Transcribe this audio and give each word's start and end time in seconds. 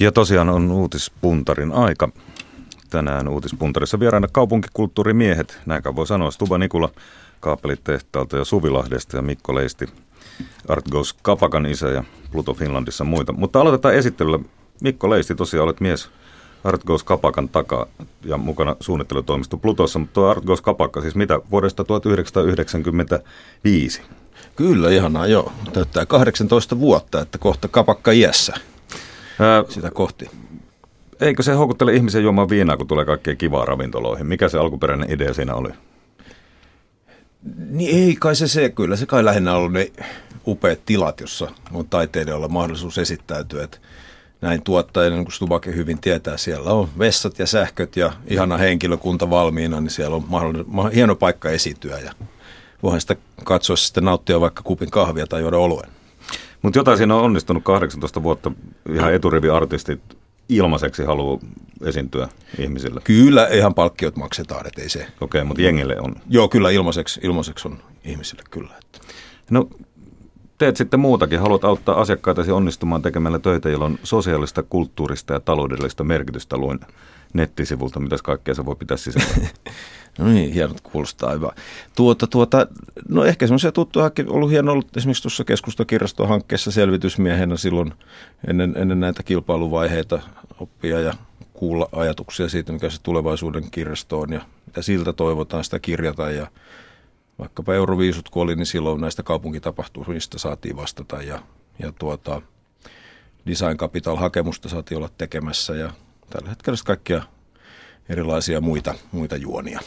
Ja 0.00 0.12
tosiaan 0.12 0.48
on 0.48 0.70
uutispuntarin 0.70 1.72
aika. 1.72 2.08
Tänään 2.90 3.28
uutispuntarissa 3.28 4.00
vieraana 4.00 4.28
kaupunkikulttuurimiehet, 4.32 5.58
näinkä 5.66 5.96
voi 5.96 6.06
sanoa 6.06 6.30
Stuba 6.30 6.58
Nikula 6.58 6.88
Kaapelitehtaalta 7.40 8.36
ja 8.36 8.44
Suvilahdesta 8.44 9.16
ja 9.16 9.22
Mikko 9.22 9.54
Leisti 9.54 9.86
Art 10.68 10.88
Goes 10.88 11.12
Kapakan 11.22 11.66
isä 11.66 11.88
ja 11.88 12.04
Pluto 12.32 12.54
Finlandissa 12.54 13.04
muita. 13.04 13.32
Mutta 13.32 13.60
aloitetaan 13.60 13.94
esittelyllä. 13.94 14.38
Mikko 14.80 15.10
Leisti, 15.10 15.34
tosiaan 15.34 15.64
olet 15.64 15.80
mies 15.80 16.10
Art 16.64 16.84
Goes 16.84 17.04
Kapakan 17.04 17.48
takaa 17.48 17.86
ja 18.24 18.36
mukana 18.36 18.76
suunnittelutoimisto 18.80 19.56
Plutossa, 19.56 19.98
mutta 19.98 20.14
tuo 20.14 20.28
Art 20.28 20.44
Goes 20.44 20.60
Kapakka, 20.60 21.00
siis 21.00 21.14
mitä 21.14 21.40
vuodesta 21.50 21.84
1995? 21.84 24.02
Kyllä, 24.56 24.90
ihanaa, 24.90 25.26
joo. 25.26 25.52
Täyttää 25.72 26.06
18 26.06 26.80
vuotta, 26.80 27.20
että 27.20 27.38
kohta 27.38 27.68
kapakka 27.68 28.12
iässä 28.12 28.54
Ää, 29.40 29.64
sitä 29.68 29.90
kohti. 29.90 30.30
Eikö 31.20 31.42
se 31.42 31.52
houkuttele 31.52 31.92
ihmisen 31.92 32.22
juomaan 32.22 32.48
viinaa, 32.48 32.76
kun 32.76 32.86
tulee 32.86 33.04
kaikkea 33.04 33.36
kivaa 33.36 33.64
ravintoloihin? 33.64 34.26
Mikä 34.26 34.48
se 34.48 34.58
alkuperäinen 34.58 35.10
idea 35.10 35.34
siinä 35.34 35.54
oli? 35.54 35.68
Niin 37.70 38.08
ei 38.08 38.16
kai 38.20 38.36
se 38.36 38.48
se, 38.48 38.68
kyllä 38.68 38.96
se 38.96 39.06
kai 39.06 39.24
lähinnä 39.24 39.54
ollut 39.54 39.72
ne 39.72 39.92
upeat 40.46 40.78
tilat, 40.86 41.20
jossa 41.20 41.50
on 41.72 41.88
taiteilijoilla 41.88 42.48
mahdollisuus 42.48 42.98
esittäytyä. 42.98 43.64
Että 43.64 43.78
näin 44.40 44.62
tuottajana, 44.62 45.16
niin 45.16 45.24
kuin 45.24 45.32
Stubake 45.32 45.74
hyvin 45.74 46.00
tietää, 46.00 46.36
siellä 46.36 46.70
on 46.70 46.88
vessat 46.98 47.38
ja 47.38 47.46
sähköt 47.46 47.96
ja 47.96 48.12
ihana 48.26 48.56
henkilökunta 48.56 49.30
valmiina, 49.30 49.80
niin 49.80 49.90
siellä 49.90 50.16
on 50.16 50.92
hieno 50.94 51.16
paikka 51.16 51.50
esityä 51.50 51.98
ja 51.98 52.12
voihan 52.82 53.00
sitä 53.00 53.16
katsoa 53.44 53.76
sitten 53.76 54.04
nauttia 54.04 54.40
vaikka 54.40 54.62
kupin 54.62 54.90
kahvia 54.90 55.26
tai 55.26 55.40
juoda 55.40 55.58
oluen. 55.58 55.90
Mutta 56.66 56.78
jotain 56.78 56.98
siinä 56.98 57.14
on 57.14 57.22
onnistunut 57.22 57.64
18 57.64 58.22
vuotta 58.22 58.52
ihan 58.92 59.14
eturivi-artistit 59.14 60.00
ilmaiseksi 60.48 61.04
haluaa 61.04 61.38
esiintyä 61.84 62.28
ihmisille. 62.58 63.00
Kyllä, 63.04 63.46
ihan 63.46 63.74
palkkiot 63.74 64.16
maksetaan, 64.16 64.66
ettei 64.66 64.88
se. 64.88 64.98
Okei, 64.98 65.14
okay, 65.20 65.44
mutta 65.44 65.62
jengille 65.62 66.00
on. 66.00 66.14
Joo, 66.28 66.48
kyllä 66.48 66.70
ilmaiseksi, 66.70 67.20
ilmaiseksi 67.22 67.68
on 67.68 67.78
ihmisille 68.04 68.42
kyllä. 68.50 68.70
Että. 68.78 68.98
No 69.50 69.68
teet 70.58 70.76
sitten 70.76 71.00
muutakin. 71.00 71.40
Haluat 71.40 71.64
auttaa 71.64 72.00
asiakkaitasi 72.00 72.50
onnistumaan 72.50 73.02
tekemällä 73.02 73.38
töitä, 73.38 73.68
joilla 73.68 73.86
on 73.86 73.98
sosiaalista, 74.02 74.62
kulttuurista 74.62 75.32
ja 75.32 75.40
taloudellista 75.40 76.04
merkitystä. 76.04 76.56
Luin 76.56 76.80
nettisivulta, 77.36 78.00
mitä 78.00 78.16
kaikkea 78.24 78.54
se 78.54 78.64
voi 78.64 78.76
pitää 78.76 78.96
sisällä. 78.96 79.48
no 80.18 80.28
niin, 80.28 80.52
hienot 80.52 80.80
kuulostaa 80.80 81.32
hyvä. 81.32 81.52
Tuota, 81.96 82.26
tuota, 82.26 82.66
no 83.08 83.24
ehkä 83.24 83.46
semmoisia 83.46 83.72
tuttuja, 83.72 84.10
ollut 84.28 84.50
hieno 84.50 84.72
ollut 84.72 84.96
esimerkiksi 84.96 85.22
tuossa 85.22 85.44
keskustakirjaston 85.44 86.28
hankkeessa 86.28 86.70
selvitysmiehenä 86.70 87.56
silloin 87.56 87.94
ennen, 88.46 88.74
ennen 88.76 89.00
näitä 89.00 89.22
kilpailuvaiheita 89.22 90.20
oppia 90.60 91.00
ja 91.00 91.14
kuulla 91.52 91.88
ajatuksia 91.92 92.48
siitä, 92.48 92.72
mikä 92.72 92.90
se 92.90 93.02
tulevaisuuden 93.02 93.70
kirjasto 93.70 94.20
on 94.20 94.32
ja 94.32 94.40
mitä 94.66 94.82
siltä 94.82 95.12
toivotaan 95.12 95.64
sitä 95.64 95.78
kirjata 95.78 96.30
ja 96.30 96.46
vaikkapa 97.38 97.74
Euroviisut 97.74 98.28
kun 98.28 98.42
oli, 98.42 98.56
niin 98.56 98.66
silloin 98.66 99.00
näistä 99.00 99.22
kaupunkitapahtumista 99.22 100.38
saatiin 100.38 100.76
vastata 100.76 101.22
ja, 101.22 101.42
ja 101.78 101.92
tuota, 101.92 102.42
Design 103.46 103.76
Capital-hakemusta 103.76 104.68
saatiin 104.68 104.98
olla 104.98 105.10
tekemässä 105.18 105.74
ja 105.74 105.92
tällä 106.30 106.48
hetkellä 106.48 106.78
kaikkia 106.84 107.22
erilaisia 108.08 108.60
muita, 108.60 108.94
muita 109.12 109.36
juonia. 109.36 109.80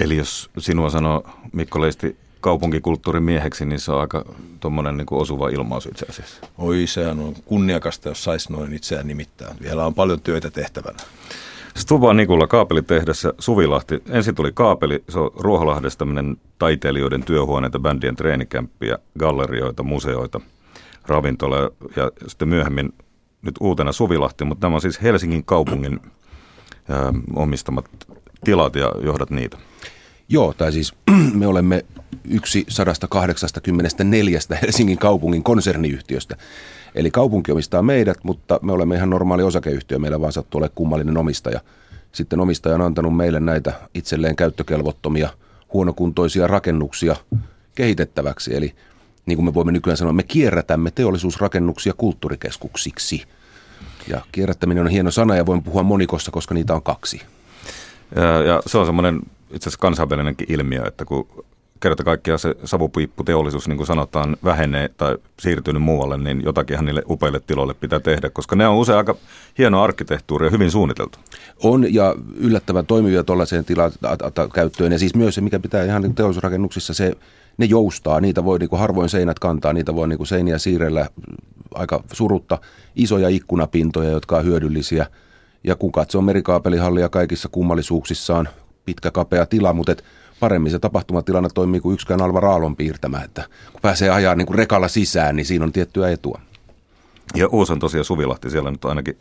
Eli 0.00 0.16
jos 0.16 0.50
sinua 0.58 0.90
sanoo 0.90 1.30
Mikko 1.52 1.80
Leisti 1.80 2.16
kaupunkikulttuurin 2.40 3.22
mieheksi, 3.22 3.64
niin 3.64 3.80
se 3.80 3.92
on 3.92 4.00
aika 4.00 4.24
tuommoinen 4.60 4.96
niin 4.96 5.06
osuva 5.10 5.48
ilmaus 5.48 5.86
itse 5.86 6.06
asiassa. 6.10 6.46
Oi, 6.58 6.86
sehän 6.86 7.20
on 7.20 7.34
kunniakasta, 7.44 8.08
jos 8.08 8.24
saisi 8.24 8.52
noin 8.52 8.72
itseään 8.72 9.06
nimittää. 9.06 9.54
Vielä 9.62 9.86
on 9.86 9.94
paljon 9.94 10.20
työtä 10.20 10.50
tehtävänä. 10.50 10.98
Stuva 11.76 12.14
Nikulla 12.14 12.46
kaapelitehdessä 12.46 13.32
Suvilahti. 13.38 14.02
Ensin 14.10 14.34
tuli 14.34 14.52
kaapeli, 14.54 15.04
se 15.08 15.18
on 15.18 15.30
Ruoholahdesta 15.36 16.06
taiteilijoiden 16.58 17.22
työhuoneita, 17.22 17.78
bändien 17.78 18.16
treenikämppiä, 18.16 18.98
gallerioita, 19.18 19.82
museoita, 19.82 20.40
ravintola 21.06 21.56
ja 21.96 22.10
sitten 22.26 22.48
myöhemmin 22.48 22.92
nyt 23.44 23.54
uutena 23.60 23.92
Suvilahti, 23.92 24.44
mutta 24.44 24.66
nämä 24.66 24.74
on 24.74 24.80
siis 24.80 25.02
Helsingin 25.02 25.44
kaupungin 25.44 26.00
ää, 26.88 27.12
omistamat 27.36 27.84
tilat 28.44 28.76
ja 28.76 28.92
johdat 29.02 29.30
niitä. 29.30 29.58
Joo, 30.28 30.52
tai 30.52 30.72
siis 30.72 30.92
me 31.40 31.46
olemme 31.46 31.84
yksi 32.30 32.64
184 32.68 34.38
Helsingin 34.62 34.98
kaupungin 34.98 35.42
konserniyhtiöstä. 35.42 36.36
Eli 36.94 37.10
kaupunki 37.10 37.52
omistaa 37.52 37.82
meidät, 37.82 38.18
mutta 38.22 38.58
me 38.62 38.72
olemme 38.72 38.96
ihan 38.96 39.10
normaali 39.10 39.42
osakeyhtiö, 39.42 39.98
meillä 39.98 40.20
vaan 40.20 40.32
sattuu 40.32 40.58
ole 40.58 40.70
kummallinen 40.74 41.16
omistaja. 41.16 41.60
Sitten 42.12 42.40
omistaja 42.40 42.74
on 42.74 42.80
antanut 42.80 43.16
meille 43.16 43.40
näitä 43.40 43.72
itselleen 43.94 44.36
käyttökelvottomia, 44.36 45.28
huonokuntoisia 45.72 46.46
rakennuksia 46.46 47.16
kehitettäväksi. 47.74 48.56
Eli 48.56 48.74
niin 49.26 49.36
kuin 49.36 49.44
me 49.44 49.54
voimme 49.54 49.72
nykyään 49.72 49.96
sanoa, 49.96 50.12
me 50.12 50.22
kierrätämme 50.22 50.90
teollisuusrakennuksia 50.90 51.92
kulttuurikeskuksiksi. 51.96 53.22
Ja 54.08 54.20
kierrättäminen 54.32 54.84
on 54.84 54.90
hieno 54.90 55.10
sana 55.10 55.36
ja 55.36 55.46
voin 55.46 55.62
puhua 55.62 55.82
monikossa, 55.82 56.30
koska 56.30 56.54
niitä 56.54 56.74
on 56.74 56.82
kaksi. 56.82 57.22
Ja, 58.14 58.42
ja 58.42 58.62
se 58.66 58.78
on 58.78 58.86
semmoinen 58.86 59.20
itse 59.50 59.68
asiassa 59.68 59.80
kansainvälinenkin 59.80 60.52
ilmiö, 60.52 60.82
että 60.86 61.04
kun 61.04 61.44
kerta 61.80 62.04
kaikkiaan 62.04 62.38
se 62.38 62.54
savupiipputeollisuus, 62.64 63.68
niin 63.68 63.76
kuin 63.76 63.86
sanotaan, 63.86 64.36
vähenee 64.44 64.88
tai 64.88 65.16
siirtynyt 65.40 65.82
muualle, 65.82 66.18
niin 66.18 66.42
jotakinhan 66.44 66.84
niille 66.84 67.02
upeille 67.08 67.40
tiloille 67.40 67.74
pitää 67.74 68.00
tehdä, 68.00 68.30
koska 68.30 68.56
ne 68.56 68.68
on 68.68 68.76
usein 68.76 68.98
aika 68.98 69.16
hieno 69.58 69.82
arkkitehtuuri 69.82 70.46
ja 70.46 70.50
hyvin 70.50 70.70
suunniteltu. 70.70 71.18
On 71.62 71.94
ja 71.94 72.14
yllättävän 72.36 72.86
toimivia 72.86 73.24
tuollaiseen 73.24 73.64
tilaan 73.64 73.92
käyttöön 74.54 74.92
ja 74.92 74.98
siis 74.98 75.14
myös 75.14 75.34
se, 75.34 75.40
mikä 75.40 75.60
pitää 75.60 75.84
ihan 75.84 76.02
niin 76.02 76.14
teollisuusrakennuksissa, 76.14 76.94
se, 76.94 77.16
ne 77.58 77.66
joustaa, 77.66 78.20
niitä 78.20 78.44
voi 78.44 78.58
niin 78.58 78.68
kuin 78.68 78.80
harvoin 78.80 79.08
seinät 79.08 79.38
kantaa, 79.38 79.72
niitä 79.72 79.94
voi 79.94 80.08
niin 80.08 80.16
kuin 80.16 80.26
seiniä 80.26 80.58
siirrellä 80.58 81.06
aika 81.74 82.04
surutta, 82.12 82.58
isoja 82.96 83.28
ikkunapintoja, 83.28 84.10
jotka 84.10 84.36
on 84.36 84.44
hyödyllisiä. 84.44 85.06
Ja 85.64 85.76
kun 85.76 85.92
katsoo 85.92 86.22
merikaapelihallia 86.22 87.08
kaikissa 87.08 87.48
kummallisuuksissaan, 87.48 88.48
pitkä 88.84 89.10
kapea 89.10 89.46
tila, 89.46 89.72
mutta 89.72 89.92
et 89.92 90.04
paremmin 90.40 90.72
se 90.72 90.78
tapahtumatilanne 90.78 91.48
toimii 91.54 91.80
kuin 91.80 91.94
yksikään 91.94 92.22
Alva 92.22 92.40
Raalon 92.40 92.76
piirtämä, 92.76 93.20
että 93.20 93.44
kun 93.72 93.80
pääsee 93.80 94.10
ajaa 94.10 94.34
niin 94.34 94.46
kuin 94.46 94.58
rekalla 94.58 94.88
sisään, 94.88 95.36
niin 95.36 95.46
siinä 95.46 95.64
on 95.64 95.72
tiettyä 95.72 96.10
etua. 96.10 96.40
Ja 97.34 97.48
uusi 97.48 97.72
on 97.72 97.78
tosiaan 97.78 98.04
Suvilahti, 98.04 98.50
siellä 98.50 98.70
nyt 98.70 98.84
ainakin 98.84 99.18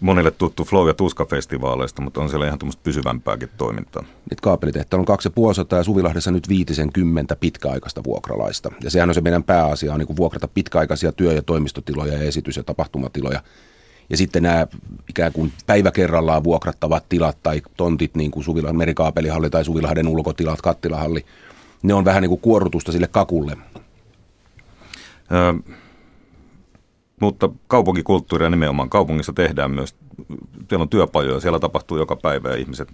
monille 0.00 0.30
tuttu 0.30 0.64
Flow- 0.64 0.88
ja 0.88 0.94
Tuska-festivaaleista, 0.94 2.02
mutta 2.02 2.20
on 2.20 2.28
siellä 2.28 2.46
ihan 2.46 2.58
tuommoista 2.58 2.82
pysyvämpääkin 2.84 3.48
toimintaa. 3.58 4.04
Nyt 4.30 4.40
kaapelitehtä 4.40 4.96
on 4.96 5.04
kaksi 5.04 5.28
ja 5.70 5.76
ja 5.76 5.84
Suvilahdessa 5.84 6.30
nyt 6.30 6.48
viitisen 6.48 6.92
kymmentä 6.92 7.36
pitkäaikaista 7.36 8.04
vuokralaista. 8.04 8.70
Ja 8.82 8.90
sehän 8.90 9.08
on 9.08 9.14
se 9.14 9.20
meidän 9.20 9.42
pääasia, 9.42 9.92
on 9.92 9.98
niin 9.98 10.16
vuokrata 10.16 10.48
pitkäaikaisia 10.48 11.12
työ- 11.12 11.32
ja 11.32 11.42
toimistotiloja 11.42 12.12
ja 12.12 12.22
esitys- 12.22 12.56
ja 12.56 12.62
tapahtumatiloja 12.62 13.42
ja 14.10 14.16
sitten 14.16 14.42
nämä 14.42 14.66
ikään 15.08 15.32
kuin 15.32 15.52
päivä 15.66 15.90
kerrallaan 15.90 16.44
vuokrattavat 16.44 17.08
tilat 17.08 17.38
tai 17.42 17.62
tontit, 17.76 18.14
niin 18.14 18.30
kuin 18.30 18.44
Suvilan 18.44 18.76
merikaapelihalli 18.76 19.50
tai 19.50 19.64
Suvilahden 19.64 20.08
ulkotilat, 20.08 20.62
kattilahalli, 20.62 21.24
ne 21.82 21.94
on 21.94 22.04
vähän 22.04 22.22
niin 22.22 22.28
kuin 22.28 22.40
kuorutusta 22.40 22.92
sille 22.92 23.06
kakulle. 23.06 23.56
Ö, 25.32 25.72
mutta 27.22 27.48
kaupunkikulttuuria 27.66 28.50
nimenomaan 28.50 28.90
kaupungissa 28.90 29.32
tehdään 29.32 29.70
myös, 29.70 29.94
siellä 30.68 30.82
on 30.82 30.88
työpajoja, 30.88 31.40
siellä 31.40 31.58
tapahtuu 31.58 31.98
joka 31.98 32.16
päivä 32.16 32.48
ja 32.48 32.56
ihmiset 32.56 32.88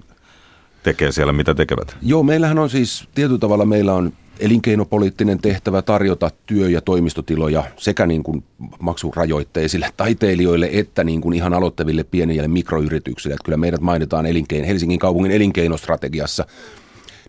tekee 0.83 1.13
siellä 1.13 1.33
mitä 1.33 1.55
tekevät. 1.55 1.97
Joo, 2.03 2.23
meillähän 2.23 2.59
on 2.59 2.71
siis 2.71 3.09
tietyllä 3.15 3.39
tavalla 3.39 3.65
meillä 3.65 3.95
on 3.95 4.13
elinkeinopoliittinen 4.41 5.39
tehtävä 5.39 5.83
tarjota 5.83 6.31
työ- 6.47 6.69
ja 6.69 6.81
toimistotiloja 6.81 7.65
sekä 7.77 8.07
niin 8.07 8.23
kuin 8.23 8.45
maksurajoitteisille 8.81 9.91
taiteilijoille 9.97 10.69
että 10.73 11.05
niin 11.05 11.21
kuin 11.21 11.35
ihan 11.35 11.55
aloittaville 11.55 12.05
pienille 12.05 12.49
mikroyrityksille. 12.49 13.35
Että 13.35 13.45
kyllä 13.45 13.59
meidät 13.59 13.81
mainitaan 13.81 14.27
elinkein, 14.27 14.65
Helsingin 14.65 14.99
kaupungin 14.99 15.33
elinkeinostrategiassa 15.33 16.47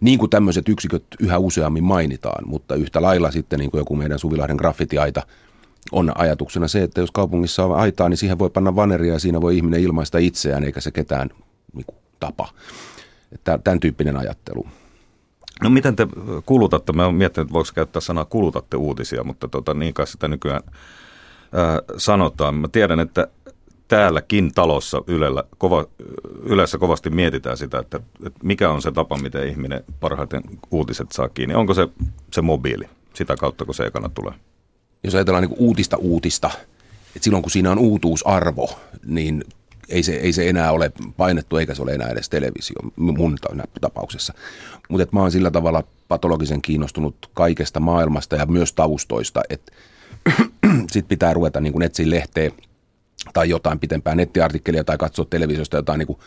niin 0.02 0.19
kuin 0.19 0.30
tämmöiset 0.30 0.69
yksiköt 0.69 1.04
yhä 1.19 1.38
useammin 1.38 1.84
mainitaan, 1.84 2.48
mutta 2.48 2.75
yhtä 2.75 3.02
lailla 3.02 3.31
sitten 3.31 3.60
niin 3.60 3.72
kuin 3.72 3.80
joku 3.80 3.95
meidän 3.95 4.19
Suvilahden 4.19 4.56
graffitiaita 4.56 5.24
on 5.91 6.12
ajatuksena 6.15 6.68
se, 6.68 6.83
että 6.83 7.01
jos 7.01 7.12
kaupungissa 7.12 7.65
on 7.65 7.75
aitaa, 7.75 8.09
niin 8.09 8.18
siihen 8.18 8.39
voi 8.39 8.50
panna 8.50 8.75
vaneria 8.75 9.13
ja 9.13 9.19
siinä 9.19 9.41
voi 9.41 9.57
ihminen 9.57 9.81
ilmaista 9.81 10.18
itseään 10.18 10.63
eikä 10.63 10.81
se 10.81 10.91
ketään 10.91 11.30
niin 11.74 11.86
kuin, 11.86 11.97
tapa. 12.19 12.50
Että 13.31 13.59
tämän 13.63 13.80
tyyppinen 13.80 14.18
ajattelu. 14.18 14.68
No 15.63 15.69
miten 15.69 15.95
te 15.95 16.07
kulutatte? 16.45 16.94
Mä 16.94 17.06
oon 17.06 17.15
miettinyt, 17.15 17.47
että 17.47 17.53
voiko 17.53 17.69
käyttää 17.75 18.01
sanaa 18.01 18.25
kulutatte 18.25 18.77
uutisia, 18.77 19.24
mutta 19.24 19.47
tota, 19.47 19.74
niin 19.74 19.94
kai 19.94 20.07
sitä 20.07 20.27
nykyään 20.27 20.62
ää, 21.53 21.81
sanotaan. 21.97 22.56
Mä 22.56 22.68
tiedän, 22.68 23.00
että 23.00 23.27
täälläkin 23.88 24.53
talossa 24.53 25.01
Ylellä, 25.07 25.44
kova, 25.57 25.85
Ylessä 26.44 26.77
kovasti 26.77 27.09
mietitään 27.09 27.57
sitä, 27.57 27.80
että, 27.80 28.00
että 28.25 28.39
mikä 28.44 28.69
on 28.69 28.81
se 28.81 28.92
tapa, 28.92 29.18
miten 29.18 29.47
ihminen 29.47 29.83
parhaiten 30.00 30.44
uutiset 30.71 31.12
saa 31.12 31.30
kiinni. 31.30 31.56
Onko 31.56 31.74
se 31.74 31.88
se 32.33 32.42
mobiili 32.42 32.89
sitä 33.13 33.35
kautta, 33.35 33.65
kun 33.65 33.75
se 33.75 33.83
ekana 33.83 34.09
tulee? 34.09 34.33
Jos 35.04 35.16
ajatellaan 35.16 35.44
niin 35.44 35.60
uutista 35.60 35.98
uutista, 35.98 36.50
että 37.16 37.24
silloin 37.24 37.44
kun 37.44 37.51
siinä 37.51 37.72
on 37.72 37.80
uutuusarvo, 37.80 38.80
niin 39.06 39.44
ei 39.90 40.04
se, 40.04 40.13
ei 40.13 40.34
se 40.34 40.50
enää 40.50 40.72
ole 40.72 40.92
painettu 41.18 41.57
eikä 41.57 41.75
se 41.75 41.81
ole 41.81 41.94
enää 41.94 42.10
edes 42.10 42.30
televisio 42.30 42.75
mun 42.96 43.38
tapauksessa. 43.81 44.34
Mutta 44.90 45.07
mä 45.12 45.19
oon 45.19 45.31
sillä 45.31 45.51
tavalla 45.51 45.84
patologisen 46.07 46.62
kiinnostunut 46.62 47.30
kaikesta 47.34 47.80
maailmasta 47.80 48.36
ja 48.36 48.46
myös 48.46 48.74
taustoista, 48.74 49.42
että 49.50 49.72
sit 50.92 51.07
pitää 51.07 51.34
ruveta 51.34 51.60
niin 51.60 51.81
etsiä 51.81 52.10
lehteä 52.10 52.52
tai 53.34 53.50
jotain 53.50 53.80
pitempää 53.80 54.16
nettiartikkelia 54.16 54.84
tai 54.84 54.98
katsoa 54.98 55.25
televisiosta 55.30 55.78
jotain 55.78 56.00
niin 56.00 56.18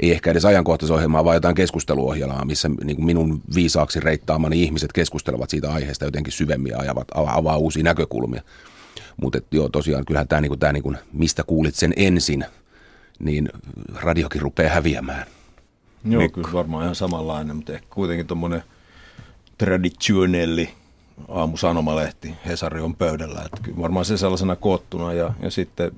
ei 0.00 0.12
ehkä 0.12 0.30
edes 0.30 0.44
ajankohtaisohjelmaa, 0.44 1.24
vaan 1.24 1.36
jotain 1.36 1.54
keskusteluohjelmaa, 1.54 2.44
missä 2.44 2.70
niin 2.84 2.96
kuin 2.96 3.06
minun 3.06 3.42
viisaaksi 3.54 4.00
reittaamani 4.00 4.62
ihmiset 4.62 4.92
keskustelevat 4.92 5.50
siitä 5.50 5.72
aiheesta 5.72 6.04
jotenkin 6.04 6.32
syvemmin 6.32 6.70
ja 6.72 6.78
ajavat, 6.78 7.08
avaa 7.14 7.56
uusia 7.56 7.82
näkökulmia. 7.82 8.42
Mutta 9.16 9.38
joo, 9.50 9.68
tosiaan 9.68 10.04
kyllähän 10.04 10.28
tämä, 10.28 10.40
niinku, 10.40 10.56
tää, 10.56 10.72
niinku, 10.72 10.94
mistä 11.12 11.42
kuulit 11.42 11.74
sen 11.74 11.92
ensin, 11.96 12.44
niin 13.18 13.48
radiokin 13.94 14.42
rupeaa 14.42 14.74
häviämään. 14.74 15.26
Joo, 16.04 16.22
Mikko. 16.22 16.40
kyllä 16.40 16.52
varmaan 16.52 16.82
ihan 16.82 16.94
samanlainen, 16.94 17.56
mutta 17.56 17.72
ehkä 17.72 17.86
kuitenkin 17.90 18.26
tuommoinen 18.26 18.62
traditionelli 19.58 20.70
aamusanomalehti, 21.28 22.34
Hesari 22.46 22.80
on 22.80 22.94
pöydällä. 22.94 23.42
Että 23.44 23.62
kyllä 23.62 23.78
varmaan 23.78 24.04
se 24.04 24.16
sellaisena 24.16 24.56
koottuna 24.56 25.12
ja, 25.12 25.34
ja 25.42 25.50
sitten 25.50 25.92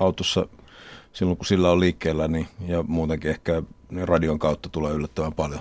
autossa 0.00 0.46
silloin 1.14 1.36
kun 1.36 1.46
sillä 1.46 1.70
on 1.70 1.80
liikkeellä 1.80 2.28
niin, 2.28 2.48
ja 2.66 2.82
muutenkin 2.82 3.30
ehkä 3.30 3.62
niin 3.90 4.08
radion 4.08 4.38
kautta 4.38 4.68
tulee 4.68 4.92
yllättävän 4.92 5.32
paljon 5.32 5.60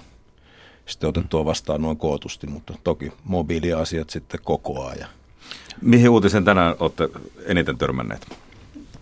sitten 0.86 1.10
otettua 1.10 1.46
vastaan 1.46 1.82
noin 1.82 1.98
kootusti, 1.98 2.48
mutta 2.48 2.74
toki 2.84 3.12
mobiiliasiat 3.24 4.10
sitten 4.10 4.40
koko 4.44 4.86
ajan. 4.86 5.10
Mihin 5.82 6.10
uutisen 6.10 6.46
tänään 6.46 6.76
olette 6.80 7.10
eniten 7.46 7.78
törmänneet? 7.78 8.28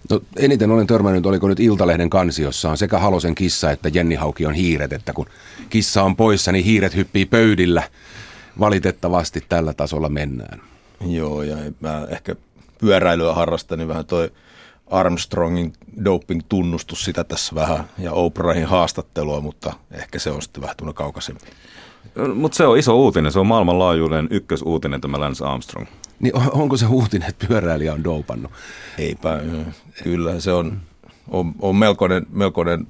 No, 0.10 0.22
eniten 0.38 0.72
olen 0.72 0.88
törmännyt, 0.88 1.26
oliko 1.26 1.48
nyt 1.48 1.60
Iltalehden 1.60 2.10
kansiossa 2.10 2.70
on 2.70 2.78
sekä 2.78 3.00
Halosen 3.00 3.36
kissa 3.36 3.72
että 3.72 3.90
Jenni 3.94 4.16
Hauki 4.16 4.46
on 4.46 4.54
hiiret, 4.54 4.94
että 4.94 5.14
kun 5.14 5.26
kissa 5.70 6.04
on 6.04 6.16
poissa, 6.16 6.52
niin 6.52 6.66
hiiret 6.66 6.96
hyppii 6.96 7.26
pöydillä. 7.26 7.84
Valitettavasti 8.60 9.44
tällä 9.50 9.74
tasolla 9.74 10.10
mennään. 10.10 10.62
Joo, 11.08 11.44
ja 11.44 11.58
mä 11.80 12.08
ehkä 12.10 12.36
pyöräilyä 12.78 13.34
harrastan, 13.34 13.78
niin 13.78 13.88
vähän 13.88 14.06
toi 14.06 14.32
Armstrongin 14.92 15.74
doping-tunnustus 16.06 17.06
sitä 17.06 17.24
tässä 17.24 17.56
vähän 17.56 17.84
ja 17.98 18.12
Oprahin 18.12 18.66
haastattelua, 18.66 19.42
mutta 19.42 19.74
ehkä 19.92 20.20
se 20.20 20.32
on 20.32 20.42
sitten 20.42 20.62
vähän 20.62 20.78
tuonne 20.78 20.94
kaukaisempi. 20.94 21.46
Mutta 22.36 22.56
se 22.56 22.66
on 22.66 22.78
iso 22.78 22.98
uutinen, 22.98 23.32
se 23.32 23.40
on 23.40 23.48
maailmanlaajuinen 23.48 24.28
ykkösuutinen 24.32 25.02
tämä 25.02 25.20
Lance 25.20 25.46
Armstrong. 25.46 25.88
Niin 26.20 26.34
onko 26.52 26.78
se 26.78 26.86
uutinen, 26.86 27.30
että 27.30 27.48
pyöräilijä 27.48 27.94
on 27.94 28.04
dopannut? 28.04 28.52
Eipä, 28.98 29.42
kyllä 30.04 30.40
se 30.40 30.52
on, 30.52 30.82
on, 31.30 31.54
on 31.60 31.76
melkoinen, 31.76 32.26
melkoinen 32.30 32.88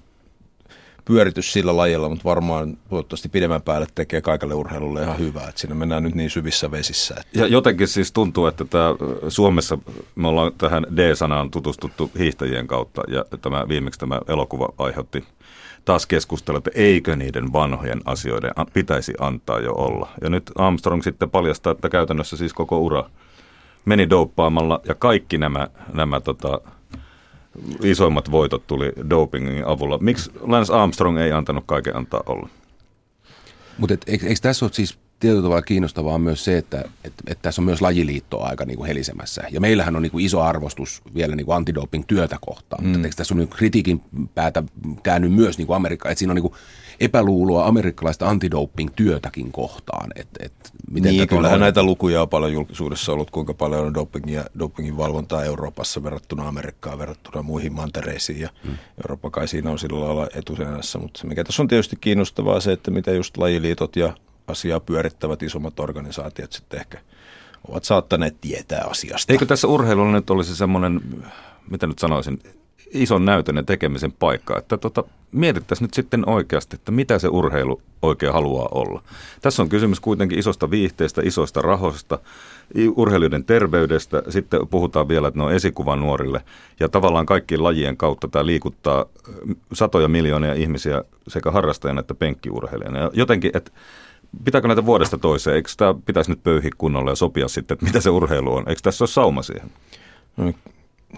pyöritys 1.05 1.53
sillä 1.53 1.77
lajilla, 1.77 2.09
mutta 2.09 2.23
varmaan 2.23 2.77
toivottavasti 2.89 3.29
pidemmän 3.29 3.61
päälle 3.61 3.87
tekee 3.95 4.21
kaikille 4.21 4.53
urheilulle 4.53 5.01
ihan 5.01 5.19
hyvää. 5.19 5.49
Että 5.49 5.61
siinä 5.61 5.75
mennään 5.75 6.03
nyt 6.03 6.15
niin 6.15 6.29
syvissä 6.29 6.71
vesissä. 6.71 7.15
Ja 7.33 7.47
jotenkin 7.47 7.87
siis 7.87 8.11
tuntuu, 8.11 8.45
että 8.45 8.65
tämä, 8.65 8.95
Suomessa 9.27 9.77
me 10.15 10.27
ollaan 10.27 10.51
tähän 10.57 10.85
D-sanaan 10.95 11.51
tutustuttu 11.51 12.11
hiihtäjien 12.19 12.67
kautta 12.67 13.01
ja 13.07 13.25
tämä, 13.41 13.67
viimeksi 13.67 13.99
tämä 13.99 14.19
elokuva 14.27 14.73
aiheutti 14.77 15.23
taas 15.85 16.05
keskustella, 16.05 16.57
että 16.57 16.71
eikö 16.73 17.15
niiden 17.15 17.53
vanhojen 17.53 18.01
asioiden 18.05 18.51
pitäisi 18.73 19.13
antaa 19.19 19.59
jo 19.59 19.73
olla. 19.73 20.09
Ja 20.21 20.29
nyt 20.29 20.51
Armstrong 20.55 21.03
sitten 21.03 21.29
paljastaa, 21.29 21.71
että 21.71 21.89
käytännössä 21.89 22.37
siis 22.37 22.53
koko 22.53 22.79
ura 22.79 23.09
meni 23.85 24.09
douppaamalla 24.09 24.81
ja 24.87 24.95
kaikki 24.95 25.37
nämä, 25.37 25.67
nämä 25.93 26.19
tota, 26.19 26.61
isoimmat 27.83 28.31
voitot 28.31 28.67
tuli 28.67 28.91
dopingin 29.09 29.65
avulla. 29.65 29.97
Miksi 29.97 30.31
Lance 30.41 30.73
Armstrong 30.73 31.17
ei 31.17 31.31
antanut 31.31 31.63
kaiken 31.67 31.95
antaa 31.95 32.23
olla? 32.25 32.49
Mutta 33.77 33.95
eikö, 34.07 34.27
eikö 34.27 34.39
tässä 34.41 34.65
ole 34.65 34.73
siis 34.73 34.97
tietyllä 35.19 35.43
tavalla 35.43 35.61
kiinnostavaa 35.61 36.17
myös 36.17 36.43
se, 36.43 36.57
että, 36.57 36.83
että, 37.03 37.23
että 37.27 37.41
tässä 37.41 37.61
on 37.61 37.65
myös 37.65 37.81
lajiliitto 37.81 38.43
aika 38.43 38.65
niin 38.65 38.77
kuin 38.77 38.87
helisemässä. 38.87 39.43
Ja 39.51 39.61
meillähän 39.61 39.95
on 39.95 40.01
niin 40.01 40.11
kuin 40.11 40.25
iso 40.25 40.41
arvostus 40.41 41.01
vielä 41.15 41.35
niin 41.35 41.45
kuin 41.45 41.55
antidoping-työtä 41.55 42.37
kohtaan. 42.41 42.83
Mm. 42.83 42.89
Mutta 42.89 43.07
eikö 43.07 43.15
tässä 43.15 43.33
on 43.33 43.37
niin 43.37 43.49
kritiikin 43.49 44.01
päätä 44.35 44.63
käännyt 45.03 45.33
myös 45.33 45.57
niin 45.57 45.67
kuin 45.67 45.75
Amerikka, 45.75 46.09
että 46.09 46.19
siinä 46.19 46.31
on 46.31 46.35
niin 46.35 46.49
kuin 46.49 46.53
epäluuloa 47.01 47.65
amerikkalaista 47.65 48.29
antidoping-työtäkin 48.29 49.51
kohtaan. 49.51 50.09
Että, 50.15 50.45
että 50.45 50.69
miten 50.91 51.11
niin, 51.13 51.27
kyllähän 51.27 51.55
on... 51.55 51.61
näitä 51.61 51.83
lukuja 51.83 52.21
on 52.21 52.29
paljon 52.29 52.53
julkisuudessa 52.53 53.13
ollut, 53.13 53.31
kuinka 53.31 53.53
paljon 53.53 53.87
on 53.87 53.93
dopingia, 53.93 54.45
dopingin 54.59 54.97
valvontaa 54.97 55.43
Euroopassa 55.43 56.03
verrattuna 56.03 56.47
Amerikkaan, 56.47 56.99
verrattuna 56.99 57.41
muihin 57.41 57.73
mantereisiin. 57.73 58.39
Ja 58.39 58.49
mm. 58.63 58.77
Eurooppa 59.03 59.29
kai 59.29 59.47
siinä 59.47 59.71
on 59.71 59.79
sillä 59.79 59.99
lailla 59.99 60.27
etusenässä. 60.35 60.99
Mutta 60.99 61.19
se, 61.19 61.27
mikä 61.27 61.43
tässä 61.43 61.61
on 61.61 61.67
tietysti 61.67 61.95
kiinnostavaa, 62.01 62.59
se, 62.59 62.71
että 62.71 62.91
mitä 62.91 63.11
just 63.11 63.37
lajiliitot 63.37 63.95
ja 63.95 64.13
asiaa 64.47 64.79
pyörittävät 64.79 65.43
isommat 65.43 65.79
organisaatiot 65.79 66.51
sitten 66.51 66.79
ehkä 66.79 66.97
ovat 67.67 67.83
saattaneet 67.83 68.41
tietää 68.41 68.85
asiasta. 68.89 69.33
Eikö 69.33 69.45
tässä 69.45 69.67
urheilulla 69.67 70.11
nyt 70.11 70.29
olisi 70.29 70.55
semmoinen, 70.55 71.01
mitä 71.69 71.87
nyt 71.87 71.99
sanoisin, 71.99 72.41
ison 72.93 73.25
näytön 73.25 73.55
ja 73.55 73.63
tekemisen 73.63 74.11
paikka, 74.11 74.57
että 74.57 74.77
tota, 74.77 75.03
mietittäisiin 75.31 75.85
nyt 75.85 75.93
sitten 75.93 76.29
oikeasti, 76.29 76.75
että 76.75 76.91
mitä 76.91 77.19
se 77.19 77.27
urheilu 77.27 77.81
oikein 78.01 78.33
haluaa 78.33 78.67
olla. 78.71 79.03
Tässä 79.41 79.63
on 79.63 79.69
kysymys 79.69 79.99
kuitenkin 79.99 80.39
isosta 80.39 80.71
viihteestä, 80.71 81.21
isoista 81.25 81.61
rahoista, 81.61 82.19
urheilijoiden 82.95 83.43
terveydestä, 83.43 84.23
sitten 84.29 84.67
puhutaan 84.67 85.07
vielä, 85.07 85.27
että 85.27 85.39
ne 85.39 85.43
on 85.43 85.53
esikuva 85.53 85.95
nuorille, 85.95 86.41
ja 86.79 86.89
tavallaan 86.89 87.25
kaikkien 87.25 87.63
lajien 87.63 87.97
kautta 87.97 88.27
tämä 88.27 88.45
liikuttaa 88.45 89.05
satoja 89.73 90.07
miljoonia 90.07 90.53
ihmisiä 90.53 91.03
sekä 91.27 91.51
harrastajana 91.51 91.99
että 91.99 92.13
penkkiurheilijana. 92.13 92.99
Ja 92.99 93.11
jotenkin, 93.13 93.51
että 93.53 93.71
pitääkö 94.45 94.67
näitä 94.67 94.85
vuodesta 94.85 95.17
toiseen? 95.17 95.55
Eikö 95.55 95.69
tämä 95.77 95.95
pitäisi 96.05 96.29
nyt 96.29 96.43
pöyhiä 96.43 96.71
kunnolla 96.77 97.11
ja 97.11 97.15
sopia 97.15 97.47
sitten, 97.47 97.75
että 97.75 97.85
mitä 97.85 98.01
se 98.01 98.09
urheilu 98.09 98.53
on? 98.53 98.69
Eikö 98.69 98.81
tässä 98.83 99.03
ole 99.03 99.09
sauma 99.09 99.43
siihen? 99.43 99.71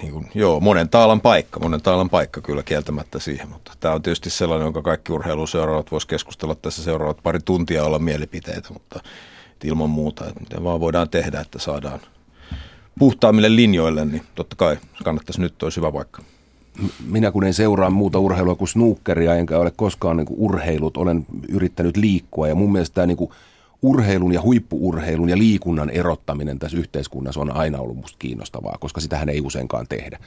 Niin 0.01 0.13
kuin, 0.13 0.27
joo, 0.33 0.59
monen 0.59 0.89
taalan 0.89 1.21
paikka, 1.21 1.59
monen 1.59 1.81
taalan 1.81 2.09
paikka 2.09 2.41
kyllä 2.41 2.63
kieltämättä 2.63 3.19
siihen, 3.19 3.49
mutta 3.49 3.71
tämä 3.79 3.93
on 3.93 4.01
tietysti 4.01 4.29
sellainen, 4.29 4.65
jonka 4.65 4.81
kaikki 4.81 5.11
urheiluseuraavat 5.11 5.91
voisi 5.91 6.07
keskustella 6.07 6.55
tässä 6.55 6.83
seuraavat 6.83 7.23
pari 7.23 7.39
tuntia 7.45 7.83
olla 7.83 7.99
mielipiteitä, 7.99 8.73
mutta 8.73 8.99
ilman 9.63 9.89
muuta, 9.89 10.27
että 10.27 10.39
miten 10.39 10.63
vaan 10.63 10.79
voidaan 10.79 11.09
tehdä, 11.09 11.39
että 11.39 11.59
saadaan 11.59 11.99
puhtaammille 12.99 13.55
linjoille, 13.55 14.05
niin 14.05 14.23
totta 14.35 14.55
kai 14.55 14.77
kannattaisi 15.03 15.41
nyt, 15.41 15.63
olisi 15.63 15.77
hyvä 15.77 15.91
paikka. 15.91 16.21
Minä 17.05 17.31
kun 17.31 17.43
en 17.43 17.53
seuraa 17.53 17.89
muuta 17.89 18.19
urheilua 18.19 18.55
kuin 18.55 18.67
snookeria, 18.67 19.35
enkä 19.35 19.57
ole 19.57 19.71
koskaan 19.75 20.17
niin 20.17 20.25
kuin 20.25 20.39
urheilut, 20.39 20.97
olen 20.97 21.25
yrittänyt 21.49 21.97
liikkua 21.97 22.47
ja 22.47 22.55
mun 22.55 22.71
mielestä 22.71 22.95
tämä 22.95 23.07
niin 23.07 23.17
kuin 23.17 23.31
urheilun 23.83 24.33
ja 24.33 24.41
huippuurheilun 24.41 25.29
ja 25.29 25.37
liikunnan 25.37 25.89
erottaminen 25.89 26.59
tässä 26.59 26.77
yhteiskunnassa 26.77 27.41
on 27.41 27.55
aina 27.55 27.79
ollut 27.79 27.97
musta 27.97 28.17
kiinnostavaa, 28.19 28.77
koska 28.79 29.01
sitähän 29.01 29.29
ei 29.29 29.41
useinkaan 29.41 29.87
tehdä. 29.89 30.19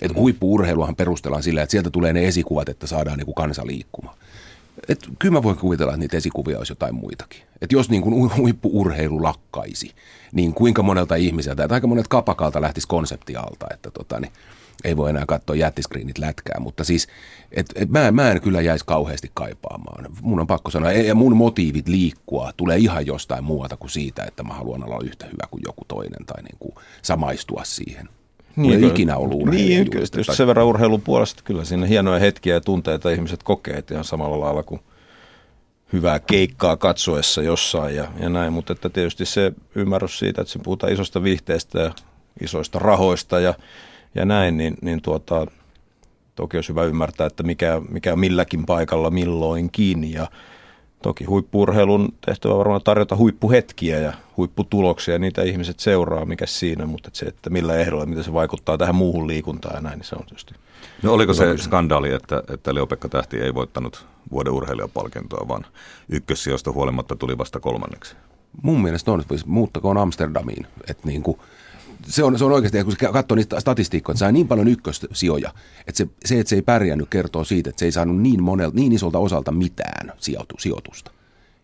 Et 0.00 0.14
huippuurheiluahan 0.14 0.96
perustellaan 0.96 1.42
sillä, 1.42 1.62
että 1.62 1.70
sieltä 1.70 1.90
tulee 1.90 2.12
ne 2.12 2.26
esikuvat, 2.26 2.68
että 2.68 2.86
saadaan 2.86 3.18
niin 3.18 3.26
kuin 3.26 3.34
kansa 3.34 3.66
liikkumaan. 3.66 4.16
Et 4.88 5.08
kyllä 5.18 5.32
mä 5.32 5.42
voin 5.42 5.56
kuvitella, 5.56 5.92
että 5.92 6.00
niitä 6.00 6.16
esikuvia 6.16 6.58
olisi 6.58 6.72
jotain 6.72 6.94
muitakin. 6.94 7.40
Et 7.62 7.72
jos 7.72 7.90
niin 7.90 8.02
kuin 8.02 8.36
huippuurheilu 8.36 9.22
lakkaisi, 9.22 9.90
niin 10.32 10.54
kuinka 10.54 10.82
monelta 10.82 11.14
ihmiseltä, 11.14 11.64
että 11.64 11.74
aika 11.74 11.86
monet 11.86 12.08
kapakalta 12.08 12.60
lähtisi 12.60 12.88
konsepti 12.88 13.36
alta, 13.36 13.66
että 13.74 13.90
tota, 13.90 14.20
niin, 14.20 14.32
ei 14.84 14.96
voi 14.96 15.10
enää 15.10 15.24
katsoa 15.26 15.56
jättiskriinit 15.56 16.18
lätkää, 16.18 16.60
mutta 16.60 16.84
siis 16.84 17.08
et, 17.52 17.66
et 17.74 17.90
mä, 17.90 18.12
mä 18.12 18.30
en 18.30 18.40
kyllä 18.40 18.60
jäisi 18.60 18.84
kauheasti 18.84 19.30
kaipaamaan. 19.34 20.06
Mun 20.22 20.40
on 20.40 20.46
pakko 20.46 20.70
sanoa, 20.70 20.92
ja 20.92 21.14
mun 21.14 21.36
motiivit 21.36 21.88
liikkua 21.88 22.52
tulee 22.56 22.76
ihan 22.78 23.06
jostain 23.06 23.44
muualta 23.44 23.76
kuin 23.76 23.90
siitä, 23.90 24.24
että 24.24 24.42
mä 24.42 24.54
haluan 24.54 24.84
olla 24.84 25.04
yhtä 25.04 25.26
hyvä 25.26 25.46
kuin 25.50 25.62
joku 25.66 25.84
toinen 25.88 26.26
tai 26.26 26.42
niin 26.42 26.56
kuin 26.58 26.74
samaistua 27.02 27.64
siihen. 27.64 28.08
Niin, 28.56 28.84
ei 28.84 28.90
ikinä 28.90 29.16
ollut 29.16 29.48
Niin, 29.48 29.88
just 30.16 30.32
sen 30.32 30.46
verran 30.46 30.66
urheilun 30.66 31.00
puolesta 31.00 31.42
kyllä 31.44 31.64
siinä 31.64 31.86
hienoja 31.86 32.18
hetkiä 32.18 32.54
ja 32.54 32.60
tunteita 32.60 33.10
ihmiset 33.10 33.42
kokee, 33.42 33.74
että 33.74 33.94
ihan 33.94 34.04
samalla 34.04 34.40
lailla 34.40 34.62
kuin 34.62 34.80
hyvää 35.92 36.18
keikkaa 36.18 36.76
katsoessa 36.76 37.42
jossain 37.42 37.96
ja, 37.96 38.08
ja 38.20 38.28
näin, 38.28 38.52
mutta 38.52 38.72
että 38.72 38.88
tietysti 38.88 39.26
se 39.26 39.52
ymmärrys 39.74 40.18
siitä, 40.18 40.40
että 40.40 40.52
se 40.52 40.58
puhutaan 40.58 40.92
isosta 40.92 41.22
viihteestä 41.22 41.80
ja 41.80 41.92
isoista 42.40 42.78
rahoista 42.78 43.40
ja 43.40 43.54
ja 44.14 44.24
näin, 44.24 44.56
niin, 44.56 44.76
niin 44.82 45.02
tuota, 45.02 45.46
toki 46.34 46.56
olisi 46.56 46.68
hyvä 46.68 46.84
ymmärtää, 46.84 47.26
että 47.26 47.42
mikä, 47.42 47.82
mikä 47.88 48.16
milläkin 48.16 48.66
paikalla 48.66 49.10
milloinkin. 49.10 50.12
Ja 50.12 50.26
toki 51.02 51.24
huippurheilun 51.24 52.08
tehtävä 52.26 52.58
varmaan 52.58 52.80
tarjota 52.84 53.16
huippuhetkiä 53.16 53.98
ja 53.98 54.12
huipputuloksia, 54.36 55.14
ja 55.14 55.18
niitä 55.18 55.42
ihmiset 55.42 55.80
seuraa, 55.80 56.24
mikä 56.24 56.46
siinä, 56.46 56.86
mutta 56.86 57.10
se, 57.12 57.26
että 57.26 57.50
millä 57.50 57.76
ehdolla, 57.76 58.06
miten 58.06 58.24
se 58.24 58.32
vaikuttaa 58.32 58.78
tähän 58.78 58.94
muuhun 58.94 59.26
liikuntaan 59.26 59.74
ja 59.74 59.80
näin, 59.80 59.98
niin 59.98 60.06
se 60.06 60.16
on 60.16 60.26
tietysti. 60.26 60.54
No 61.02 61.12
oliko 61.12 61.34
se 61.34 61.56
skandaali, 61.56 62.12
että, 62.12 62.42
että 62.52 62.74
Leopekka 62.74 63.08
Tähti 63.08 63.36
ei 63.36 63.54
voittanut 63.54 64.06
vuoden 64.30 64.52
urheilijapalkintoa, 64.52 65.48
vaan 65.48 65.66
ykkössijoista 66.08 66.72
huolimatta 66.72 67.16
tuli 67.16 67.38
vasta 67.38 67.60
kolmanneksi? 67.60 68.16
Mun 68.62 68.82
mielestä 68.82 69.12
on, 69.12 69.20
että 69.20 69.34
muuttakoon 69.46 69.98
Amsterdamiin, 69.98 70.66
että 70.90 71.08
niin 71.08 71.22
kuin 71.22 71.38
se 72.06 72.24
on, 72.24 72.38
se 72.38 72.44
on 72.44 72.52
oikeasti, 72.52 72.84
kun 72.84 73.12
katsoo 73.12 73.36
niitä 73.36 73.60
statistiikkoja, 73.60 74.12
että 74.12 74.18
saa 74.18 74.32
niin 74.32 74.48
paljon 74.48 74.68
ykkössijoja, 74.68 75.54
että 75.86 75.98
se, 75.98 76.08
se, 76.24 76.40
että 76.40 76.48
se 76.48 76.56
ei 76.56 76.62
pärjännyt, 76.62 77.08
kertoo 77.08 77.44
siitä, 77.44 77.70
että 77.70 77.80
se 77.80 77.84
ei 77.84 77.92
saanut 77.92 78.20
niin, 78.20 78.42
monelta, 78.42 78.76
niin 78.76 78.92
isolta 78.92 79.18
osalta 79.18 79.52
mitään 79.52 80.12
sijoitu, 80.18 80.54
sijoitusta. 80.58 81.10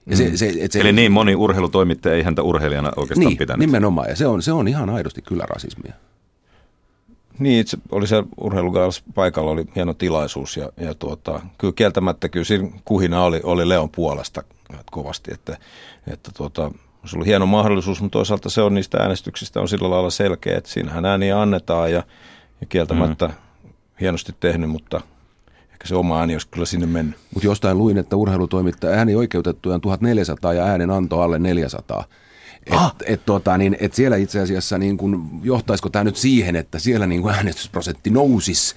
Ja 0.07 0.17
se, 0.17 0.29
mm. 0.29 0.37
se, 0.37 0.55
et 0.61 0.73
se, 0.73 0.81
Eli 0.81 0.93
niin 0.93 1.13
moni 1.13 1.35
urheilutoimittaja 1.35 2.15
ei 2.15 2.23
häntä 2.23 2.43
urheilijana 2.43 2.93
oikeastaan 2.97 3.29
niin, 3.29 3.39
pitänyt. 3.39 3.67
nimenomaan, 3.67 4.09
ja 4.09 4.17
se 4.17 4.27
on, 4.27 4.43
se 4.43 4.53
on 4.53 4.69
ihan 4.69 4.91
aidosti 4.91 5.23
kyllä 5.23 5.47
rasismia. 5.47 5.93
Niin, 7.39 7.61
itse 7.61 7.79
oli 7.93 8.07
se 8.07 8.25
urheilugaalas 8.37 9.03
paikalla, 9.15 9.51
oli 9.51 9.65
hieno 9.75 9.95
tilaisuus 9.95 10.57
ja, 10.57 10.73
ja 10.77 10.95
tuota, 10.95 11.41
kyllä 11.59 11.73
kieltämättä 11.77 12.29
kyllä 12.29 12.45
siinä 12.45 12.69
kuhina 12.85 13.23
oli, 13.23 13.41
oli 13.43 13.69
Leon 13.69 13.91
puolesta 13.91 14.43
kovasti, 14.91 15.35
että, 15.35 15.59
että 16.13 16.31
tuota, 16.37 16.71
se 17.07 17.17
oli 17.17 17.27
hieno 17.27 17.47
mahdollisuus, 17.47 18.01
mutta 18.01 18.19
toisaalta 18.19 18.51
se 18.51 18.63
on 18.63 18.75
niistä 18.75 18.99
äänestyksistä 18.99 19.61
on 19.61 19.69
sillä 19.69 19.91
lailla 19.91 20.11
selkeä, 20.11 20.59
että 20.59 20.71
siinähän 20.71 21.05
ääniä 21.05 21.41
annetaan 21.41 21.93
ja, 21.93 22.03
ja 22.61 22.67
kieltämättä 22.67 23.27
mm. 23.27 23.35
hienosti 24.01 24.35
tehnyt, 24.41 24.71
mutta 24.71 25.01
ehkä 25.73 25.87
se 25.87 25.95
oma 25.95 26.21
ääni 26.21 26.35
olisi 26.35 26.49
kyllä 26.49 26.67
sinne 26.67 26.87
mennyt. 26.87 27.17
Mutta 27.35 27.47
jostain 27.47 27.79
luin, 27.79 27.99
että 27.99 28.17
urheilutoimittaja 28.17 28.99
ääni 28.99 29.15
oikeutettuja 29.15 29.75
on 29.75 29.81
1400 29.81 30.53
ja 30.53 30.65
äänen 30.65 30.91
anto 30.91 31.21
alle 31.21 31.39
400. 31.39 32.05
Et, 32.67 32.73
ah. 32.73 32.95
et, 33.07 33.27
tota, 33.27 33.59
niin, 33.59 33.77
et 33.81 33.95
siellä 33.95 34.17
itse 34.17 34.41
asiassa 34.41 34.79
niin 34.79 34.97
kun, 34.97 35.41
johtaisiko 35.43 35.91
tämä 35.91 36.05
nyt 36.05 36.17
siihen, 36.17 36.57
että 36.57 36.79
siellä 36.79 37.07
niin 37.07 37.23
kun 37.23 37.31
äänestysprosentti 37.31 38.11
nousisi 38.11 38.75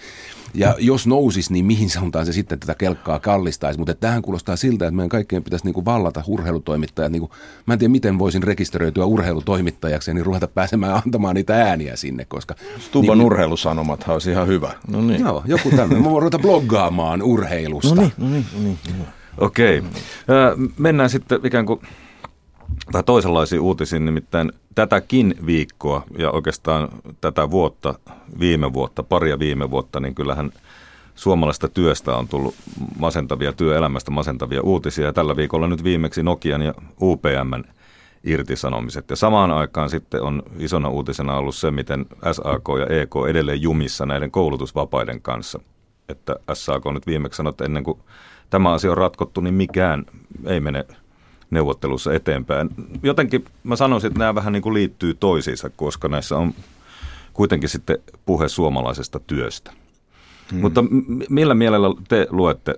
ja 0.53 0.75
jos 0.79 1.07
nousis, 1.07 1.49
niin 1.49 1.65
mihin 1.65 1.89
suuntaan 1.89 2.25
se 2.25 2.33
sitten 2.33 2.59
tätä 2.59 2.75
kelkkaa 2.75 3.19
kallistaisi. 3.19 3.79
Mutta 3.79 3.93
tähän 3.93 4.21
kuulostaa 4.21 4.55
siltä, 4.55 4.85
että 4.85 4.95
meidän 4.95 5.09
kaikkien 5.09 5.43
pitäisi 5.43 5.65
niinku 5.65 5.85
vallata 5.85 6.23
urheilutoimittajat. 6.27 7.11
Niinku, 7.11 7.31
mä 7.65 7.73
en 7.73 7.79
tiedä, 7.79 7.91
miten 7.91 8.19
voisin 8.19 8.43
rekisteröityä 8.43 9.05
urheilutoimittajaksi 9.05 10.11
ja 10.11 10.13
niin 10.13 10.25
ruveta 10.25 10.47
pääsemään 10.47 11.01
antamaan 11.05 11.35
niitä 11.35 11.55
ääniä 11.55 11.95
sinne. 11.95 12.25
Koska, 12.25 12.55
Stuban 12.79 13.17
niin, 13.17 13.25
urheilusanomat 13.25 14.05
olisi 14.07 14.31
ihan 14.31 14.47
hyvä. 14.47 14.71
No 14.87 15.01
niin. 15.01 15.21
Joo, 15.21 15.43
joku 15.45 15.69
tämmöinen. 15.69 16.03
Mä 16.03 16.09
voin 16.09 16.21
ruveta 16.21 16.39
bloggaamaan 16.39 17.21
urheilusta. 17.21 17.95
No 17.95 18.01
niin, 18.01 18.13
no 18.17 18.29
niin, 18.29 18.45
no 18.53 18.59
niin. 18.63 18.77
Okei. 19.37 19.79
Okay. 19.79 20.67
Mennään 20.77 21.09
sitten 21.09 21.39
ikään 21.43 21.65
kuin 21.65 21.79
tai 22.91 23.03
toisenlaisiin 23.03 23.61
uutisiin, 23.61 24.05
nimittäin 24.05 24.51
tätäkin 24.75 25.35
viikkoa 25.45 26.03
ja 26.17 26.31
oikeastaan 26.31 26.89
tätä 27.21 27.51
vuotta, 27.51 27.99
viime 28.39 28.73
vuotta, 28.73 29.03
paria 29.03 29.39
viime 29.39 29.71
vuotta, 29.71 29.99
niin 29.99 30.15
kyllähän 30.15 30.51
suomalaista 31.15 31.67
työstä 31.67 32.15
on 32.15 32.27
tullut 32.27 32.55
masentavia, 32.99 33.53
työelämästä 33.53 34.11
masentavia 34.11 34.61
uutisia. 34.61 35.05
Ja 35.05 35.13
tällä 35.13 35.35
viikolla 35.35 35.67
nyt 35.67 35.83
viimeksi 35.83 36.23
Nokian 36.23 36.61
ja 36.61 36.73
UPMn 37.01 37.63
irtisanomiset. 38.23 39.09
Ja 39.09 39.15
samaan 39.15 39.51
aikaan 39.51 39.89
sitten 39.89 40.21
on 40.21 40.43
isona 40.57 40.89
uutisena 40.89 41.37
ollut 41.37 41.55
se, 41.55 41.71
miten 41.71 42.05
SAK 42.31 42.63
ja 42.79 43.01
EK 43.01 43.13
edelleen 43.29 43.61
jumissa 43.61 44.05
näiden 44.05 44.31
koulutusvapaiden 44.31 45.21
kanssa. 45.21 45.59
Että 46.09 46.35
SAK 46.53 46.83
nyt 46.93 47.07
viimeksi 47.07 47.37
sanoi, 47.37 47.49
että 47.49 47.65
ennen 47.65 47.83
kuin 47.83 47.99
tämä 48.49 48.73
asia 48.73 48.91
on 48.91 48.97
ratkottu, 48.97 49.41
niin 49.41 49.53
mikään 49.53 50.05
ei 50.45 50.59
mene 50.59 50.85
neuvottelussa 51.51 52.13
eteenpäin. 52.13 52.69
Jotenkin 53.03 53.45
mä 53.63 53.75
sanoisin, 53.75 54.07
että 54.07 54.19
nämä 54.19 54.35
vähän 54.35 54.53
niin 54.53 54.63
kuin 54.63 54.73
liittyy 54.73 55.13
toisiinsa, 55.13 55.69
koska 55.69 56.07
näissä 56.07 56.37
on 56.37 56.53
kuitenkin 57.33 57.69
sitten 57.69 57.97
puhe 58.25 58.49
suomalaisesta 58.49 59.19
työstä. 59.19 59.71
Hmm. 60.51 60.59
Mutta 60.59 60.83
millä 61.29 61.55
mielellä 61.55 61.87
te 62.07 62.27
luette 62.29 62.75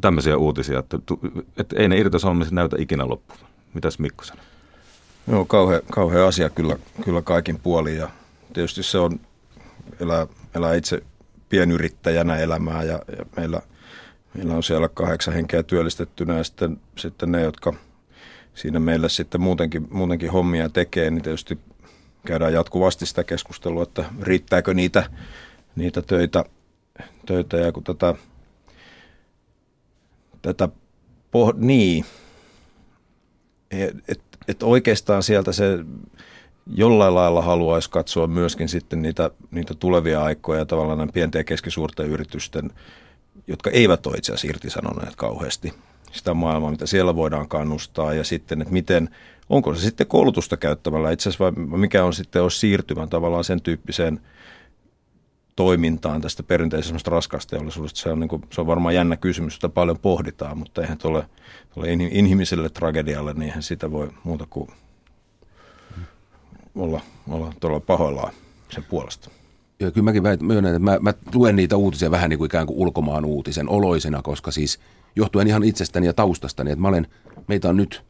tämmöisiä 0.00 0.36
uutisia, 0.36 0.78
että, 0.78 0.98
että 1.56 1.76
ei 1.78 1.88
ne 1.88 1.98
irtisanomiset 1.98 2.52
näytä 2.52 2.76
ikinä 2.78 3.08
loppuun? 3.08 3.40
Mitäs 3.74 3.98
Mikko 3.98 4.24
sanoo? 4.24 4.44
Joo, 5.30 5.44
kauhea, 5.44 5.80
kauhea 5.92 6.26
asia 6.28 6.50
kyllä, 6.50 6.76
kyllä 7.04 7.22
kaikin 7.22 7.60
puolin 7.60 7.96
ja 7.96 8.08
tietysti 8.52 8.82
se 8.82 8.98
on 8.98 9.20
elää, 10.00 10.26
elää 10.54 10.74
itse 10.74 11.02
pienyrittäjänä 11.48 12.36
elämää 12.36 12.82
ja, 12.82 13.02
ja 13.18 13.24
meillä– 13.36 13.62
Meillä 14.38 14.54
on 14.54 14.62
siellä 14.62 14.88
kahdeksan 14.88 15.34
henkeä 15.34 15.62
työllistettynä 15.62 16.36
ja 16.36 16.44
sitten, 16.44 16.80
sitten 16.96 17.32
ne, 17.32 17.42
jotka 17.42 17.72
siinä 18.54 18.80
meille 18.80 19.08
sitten 19.08 19.40
muutenkin, 19.40 19.88
muutenkin 19.90 20.30
hommia 20.30 20.68
tekee, 20.68 21.10
niin 21.10 21.22
tietysti 21.22 21.58
käydään 22.26 22.52
jatkuvasti 22.52 23.06
sitä 23.06 23.24
keskustelua, 23.24 23.82
että 23.82 24.04
riittääkö 24.22 24.74
niitä, 24.74 25.10
niitä 25.76 26.02
töitä, 26.02 26.44
töitä 27.26 27.56
ja 27.56 27.72
kun 27.72 27.84
tätä, 27.84 28.14
tätä 30.42 30.68
poh- 31.36 31.56
niin, 31.56 32.04
että 34.08 34.38
et 34.48 34.62
oikeastaan 34.62 35.22
sieltä 35.22 35.52
se 35.52 35.78
jollain 36.74 37.14
lailla 37.14 37.42
haluaisi 37.42 37.90
katsoa 37.90 38.26
myöskin 38.26 38.68
sitten 38.68 39.02
niitä, 39.02 39.30
niitä 39.50 39.74
tulevia 39.74 40.22
aikoja 40.22 40.66
tavallaan 40.66 41.10
pienten 41.12 41.40
ja 41.40 41.44
keskisuurten 41.44 42.06
yritysten 42.06 42.70
jotka 43.46 43.70
eivät 43.70 44.06
ole 44.06 44.16
itse 44.16 44.32
asiassa 44.32 44.48
irtisanoneet 44.48 45.16
kauheasti 45.16 45.74
sitä 46.12 46.34
maailmaa, 46.34 46.70
mitä 46.70 46.86
siellä 46.86 47.16
voidaan 47.16 47.48
kannustaa 47.48 48.14
ja 48.14 48.24
sitten, 48.24 48.60
että 48.62 48.72
miten, 48.72 49.08
onko 49.48 49.74
se 49.74 49.80
sitten 49.80 50.06
koulutusta 50.06 50.56
käyttämällä 50.56 51.10
itse 51.10 51.28
asiassa 51.28 51.44
vai 51.44 51.78
mikä 51.78 52.04
on 52.04 52.12
sitten 52.12 52.42
olisi 52.42 52.58
siirtymän 52.58 53.08
tavallaan 53.08 53.44
sen 53.44 53.60
tyyppiseen 53.60 54.20
toimintaan 55.56 56.20
tästä 56.20 56.42
perinteisestä 56.42 57.10
raskaasta 57.10 57.56
teollisuudesta. 57.56 58.00
Se 58.00 58.08
on, 58.08 58.20
niin 58.20 58.28
kuin, 58.28 58.42
se 58.52 58.60
on 58.60 58.66
varmaan 58.66 58.94
jännä 58.94 59.16
kysymys, 59.16 59.54
jota 59.54 59.68
paljon 59.68 59.98
pohditaan, 59.98 60.58
mutta 60.58 60.82
eihän 60.82 60.98
tuolle, 60.98 61.26
tuolle 61.74 61.92
inhimilliselle 61.92 62.68
tragedialle, 62.68 63.34
niin 63.34 63.42
eihän 63.42 63.62
sitä 63.62 63.90
voi 63.90 64.10
muuta 64.24 64.46
kuin 64.50 64.70
olla, 66.74 67.00
olla 67.28 67.52
todella 67.60 67.80
pahoillaan 67.80 68.32
sen 68.70 68.84
puolesta. 68.84 69.30
Ja 69.80 69.90
kyllä 69.90 70.04
mäkin 70.04 70.22
myönnän, 70.40 70.74
että 70.74 70.84
mä, 70.84 70.98
mä 71.00 71.14
luen 71.34 71.56
niitä 71.56 71.76
uutisia 71.76 72.10
vähän 72.10 72.30
niin 72.30 72.38
kuin 72.38 72.46
ikään 72.46 72.66
kuin 72.66 72.78
ulkomaan 72.78 73.24
uutisen 73.24 73.68
oloisena, 73.68 74.22
koska 74.22 74.50
siis 74.50 74.78
johtuen 75.16 75.46
ihan 75.46 75.64
itsestäni 75.64 76.06
ja 76.06 76.12
taustastani, 76.12 76.70
että 76.70 76.82
mä 76.82 76.88
olen, 76.88 77.06
meitä 77.46 77.68
on 77.68 77.76
nyt 77.76 78.04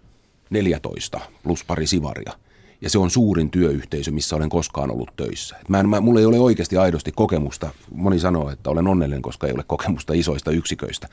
14 0.51 1.21
plus 1.43 1.65
pari 1.65 1.87
sivaria. 1.87 2.33
Ja 2.81 2.91
se 2.91 2.99
on 2.99 3.11
suurin 3.11 3.51
työyhteisö, 3.51 4.11
missä 4.11 4.37
olen 4.37 4.49
koskaan 4.49 4.91
ollut 4.91 5.11
töissä. 5.17 5.57
Et 5.61 5.69
mä 5.69 5.81
en, 5.81 5.89
mä, 5.89 6.01
mulla 6.01 6.21
ei 6.21 6.27
ole 6.27 6.39
oikeasti 6.39 6.77
aidosti 6.77 7.13
kokemusta. 7.13 7.71
Moni 7.95 8.19
sanoo, 8.19 8.51
että 8.51 8.71
olen 8.71 8.87
onnellinen, 8.87 9.23
koska 9.23 9.47
ei 9.47 9.53
ole 9.53 9.65
kokemusta 9.67 10.13
isoista 10.13 10.51
yksiköistä. 10.51 11.09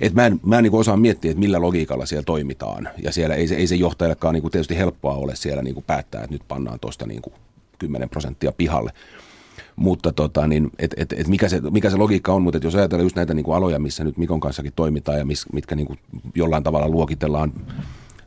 Et 0.00 0.14
mä 0.14 0.26
en, 0.26 0.40
mä 0.42 0.58
en 0.58 0.62
niin 0.62 0.74
osaa 0.74 0.96
miettiä, 0.96 1.30
että 1.30 1.40
millä 1.40 1.60
logiikalla 1.60 2.06
siellä 2.06 2.24
toimitaan. 2.24 2.88
Ja 3.02 3.12
siellä 3.12 3.34
ei 3.34 3.48
se, 3.48 3.54
ei 3.54 3.66
se 3.66 3.74
johtajallekaan 3.74 4.34
niin 4.34 4.50
tietysti 4.50 4.76
helppoa 4.76 5.14
ole 5.14 5.36
siellä 5.36 5.62
niin 5.62 5.84
päättää, 5.86 6.20
että 6.24 6.34
nyt 6.34 6.42
pannaan 6.48 6.80
tuosta 6.80 7.06
niin 7.06 7.22
10 7.78 8.08
prosenttia 8.08 8.52
pihalle. 8.52 8.92
Mutta 9.76 10.12
tota, 10.12 10.46
niin, 10.46 10.70
et, 10.78 10.94
et, 10.96 11.12
et 11.12 11.28
mikä, 11.28 11.48
se, 11.48 11.60
mikä 11.70 11.90
se 11.90 11.96
logiikka 11.96 12.32
on, 12.32 12.42
mutta 12.42 12.58
jos 12.62 12.74
ajatellaan 12.74 13.04
just 13.04 13.16
näitä 13.16 13.34
niin 13.34 13.44
kuin 13.44 13.56
aloja, 13.56 13.78
missä 13.78 14.04
nyt 14.04 14.18
Mikon 14.18 14.40
kanssakin 14.40 14.72
toimitaan 14.76 15.18
ja 15.18 15.24
mis, 15.24 15.46
mitkä 15.52 15.74
niin 15.74 15.86
kuin 15.86 15.98
jollain 16.34 16.62
tavalla 16.62 16.88
luokitellaan 16.88 17.52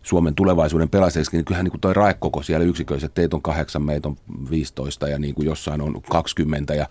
Suomen 0.04 0.36
tulevaisuuden 0.36 0.90
pelastajiksi, 0.90 1.38
niin 1.38 1.46
kyllähän 1.46 1.64
niin 1.64 1.80
kuin 1.82 1.96
raekoko 1.96 2.44
siellä 2.44 2.66
yksiköissä, 2.66 3.10
teitä 3.10 3.36
on 3.36 3.42
kahdeksan, 3.42 3.84
meitä 3.84 4.08
on 4.08 4.18
15 4.50 5.08
ja 5.08 5.20
niin 5.20 5.36
kuin 5.36 5.46
jossain 5.46 5.82
on 5.82 6.02
20 6.10 6.76
ja 6.76 6.88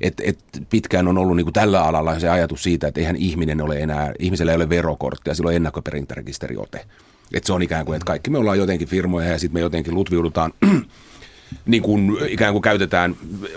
et, 0.00 0.20
et 0.24 0.38
pitkään 0.70 1.08
on 1.08 1.18
ollut 1.18 1.36
niin 1.36 1.44
kuin 1.44 1.52
tällä 1.52 1.82
alalla 1.82 2.18
se 2.18 2.28
ajatus 2.28 2.62
siitä, 2.62 2.88
että 2.88 3.00
eihän 3.00 3.16
ihminen 3.16 3.60
ole 3.60 3.78
enää, 3.78 4.12
ihmisellä 4.18 4.52
ei 4.52 4.56
ole 4.56 4.68
verokorttia, 4.68 5.34
sillä 5.34 5.48
on 5.48 5.54
ennakkoperintärekisteriote. 5.54 6.86
Että 7.34 7.46
se 7.46 7.52
on 7.52 7.62
ikään 7.62 7.86
kuin, 7.86 7.96
että 7.96 8.06
kaikki 8.06 8.30
me 8.30 8.38
ollaan 8.38 8.58
jotenkin 8.58 8.88
firmoja 8.88 9.28
ja 9.28 9.38
sitten 9.38 9.54
me 9.54 9.60
jotenkin 9.60 9.94
lutviudutaan 9.94 10.52
niin 11.66 11.82
kuin 11.82 12.16
ikään 12.28 12.52
kuin 12.52 12.62
käytetään 12.62 13.16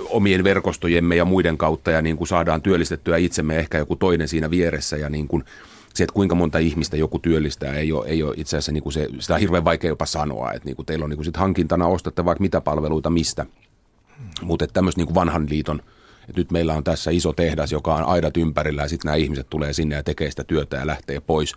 omien 0.09 0.43
verkostojemme 0.43 1.15
ja 1.15 1.25
muiden 1.25 1.57
kautta 1.57 1.91
ja 1.91 2.01
niin 2.01 2.17
kuin 2.17 2.27
saadaan 2.27 2.61
työllistettyä 2.61 3.17
itsemme 3.17 3.57
ehkä 3.57 3.77
joku 3.77 3.95
toinen 3.95 4.27
siinä 4.27 4.49
vieressä 4.49 4.97
ja 4.97 5.09
niin 5.09 5.27
kuin 5.27 5.43
se, 5.93 6.03
että 6.03 6.13
kuinka 6.13 6.35
monta 6.35 6.57
ihmistä 6.57 6.97
joku 6.97 7.19
työllistää, 7.19 7.73
ei 7.73 7.91
ole, 7.91 8.07
ei 8.07 8.23
ole 8.23 8.33
itse 8.37 8.57
asiassa 8.57 8.71
niin 8.71 8.83
kuin 8.83 8.93
se, 8.93 9.09
sitä 9.19 9.33
on 9.33 9.39
hirveän 9.39 9.65
vaikea 9.65 9.89
jopa 9.89 10.05
sanoa, 10.05 10.51
että 10.51 10.65
niin 10.65 10.75
kuin 10.75 10.85
teillä 10.85 11.03
on 11.03 11.09
niin 11.09 11.17
kuin 11.17 11.25
sit 11.25 11.37
hankintana 11.37 11.87
ostatte 11.87 12.25
vaikka 12.25 12.41
mitä 12.41 12.61
palveluita 12.61 13.09
mistä, 13.09 13.45
mutta 14.41 14.67
tämmöistä 14.67 14.99
niin 14.99 15.07
kuin 15.07 15.15
vanhan 15.15 15.47
liiton, 15.49 15.79
että 16.29 16.41
nyt 16.41 16.51
meillä 16.51 16.73
on 16.73 16.83
tässä 16.83 17.11
iso 17.11 17.33
tehdas, 17.33 17.71
joka 17.71 17.95
on 17.95 18.03
aidat 18.03 18.37
ympärillä 18.37 18.81
ja 18.81 18.89
sitten 18.89 19.09
nämä 19.09 19.15
ihmiset 19.15 19.49
tulee 19.49 19.73
sinne 19.73 19.95
ja 19.95 20.03
tekee 20.03 20.29
sitä 20.29 20.43
työtä 20.43 20.77
ja 20.77 20.87
lähtee 20.87 21.19
pois. 21.19 21.53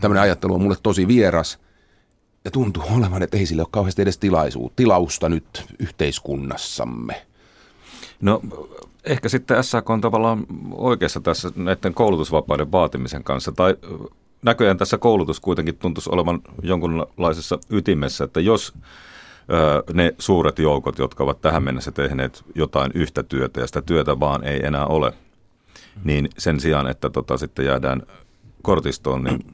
Tämmöinen 0.00 0.22
ajattelu 0.22 0.54
on 0.54 0.62
mulle 0.62 0.76
tosi 0.82 1.08
vieras– 1.08 1.58
ja 2.44 2.50
tuntuu 2.50 2.82
olevan, 2.90 3.22
että 3.22 3.36
ei 3.36 3.46
sille 3.46 3.62
ole 3.62 3.68
kauheasti 3.70 4.02
edes 4.02 4.18
tilaisuutta, 4.18 4.76
tilausta 4.76 5.28
nyt 5.28 5.64
yhteiskunnassamme. 5.78 7.26
No 8.20 8.40
ehkä 9.04 9.28
sitten 9.28 9.64
SAK 9.64 9.90
on 9.90 10.00
tavallaan 10.00 10.46
oikeassa 10.72 11.20
tässä 11.20 11.50
näiden 11.56 11.94
koulutusvapauden 11.94 12.72
vaatimisen 12.72 13.24
kanssa, 13.24 13.52
tai 13.52 13.76
näköjään 14.42 14.78
tässä 14.78 14.98
koulutus 14.98 15.40
kuitenkin 15.40 15.76
tuntuisi 15.76 16.10
olevan 16.12 16.40
jonkunlaisessa 16.62 17.58
ytimessä, 17.70 18.24
että 18.24 18.40
jos 18.40 18.74
ne 19.92 20.14
suuret 20.18 20.58
joukot, 20.58 20.98
jotka 20.98 21.24
ovat 21.24 21.40
tähän 21.40 21.62
mennessä 21.62 21.90
tehneet 21.90 22.44
jotain 22.54 22.90
yhtä 22.94 23.22
työtä 23.22 23.60
ja 23.60 23.66
sitä 23.66 23.82
työtä 23.82 24.20
vaan 24.20 24.44
ei 24.44 24.66
enää 24.66 24.86
ole, 24.86 25.12
niin 26.04 26.28
sen 26.38 26.60
sijaan, 26.60 26.86
että 26.86 27.10
tota, 27.10 27.36
sitten 27.36 27.64
jäädään 27.64 28.02
kortistoon, 28.62 29.24
niin 29.24 29.44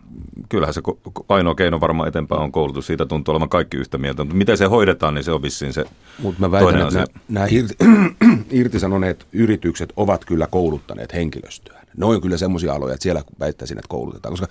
kyllähän 0.49 0.75
se 0.75 0.83
ainoa 1.29 1.55
keino 1.55 1.81
varmaan 1.81 2.09
eteenpäin 2.09 2.43
on 2.43 2.53
koulutus. 2.53 2.87
Siitä 2.87 3.07
tuntuu 3.07 3.33
olevan 3.33 3.49
kaikki 3.49 3.77
yhtä 3.77 3.99
mieltä. 3.99 4.25
Mutta 4.25 4.37
miten 4.37 4.59
se 4.59 4.65
hoidetaan, 4.65 5.15
niin 5.15 5.25
se 5.25 5.33
on 5.33 5.43
vissiin 5.43 5.73
se 5.73 5.85
Mutta 6.19 6.41
mä 6.41 6.51
väitän, 6.51 6.81
että 6.81 6.95
nämä, 6.95 7.07
nämä 7.29 7.47
irti, 7.51 7.75
irtisanoneet 8.61 9.27
yritykset 9.33 9.93
ovat 9.97 10.25
kyllä 10.25 10.47
kouluttaneet 10.47 11.15
henkilöstöä. 11.15 11.85
Ne 11.97 12.07
on 12.07 12.21
kyllä 12.21 12.37
semmoisia 12.37 12.73
aloja, 12.73 12.95
että 12.95 13.03
siellä 13.03 13.23
väittäisin, 13.41 13.79
että 13.79 13.89
koulutetaan. 13.89 14.33
Koska 14.33 14.47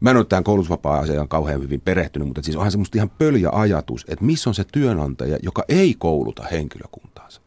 mä 0.00 0.10
en 0.10 0.16
ole 0.16 0.24
tähän 0.24 0.44
koulutusvapaa-asiaan 0.44 1.28
kauhean 1.28 1.62
hyvin 1.62 1.80
perehtynyt, 1.80 2.28
mutta 2.28 2.42
siis 2.42 2.56
onhan 2.56 2.70
semmoista 2.70 2.98
ihan 2.98 3.10
pöljä 3.10 3.48
ajatus, 3.52 4.04
että 4.08 4.24
missä 4.24 4.50
on 4.50 4.54
se 4.54 4.64
työnantaja, 4.72 5.38
joka 5.42 5.64
ei 5.68 5.94
kouluta 5.98 6.42
henkilökuntaansa. 6.50 7.40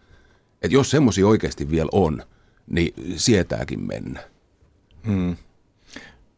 Että 0.62 0.76
jos 0.76 0.92
semmoisia 0.92 1.28
oikeasti 1.28 1.72
vielä 1.72 1.90
on, 1.92 2.24
niin 2.68 2.94
sietääkin 3.16 3.88
mennä. 3.88 4.20
Hmm. 5.06 5.36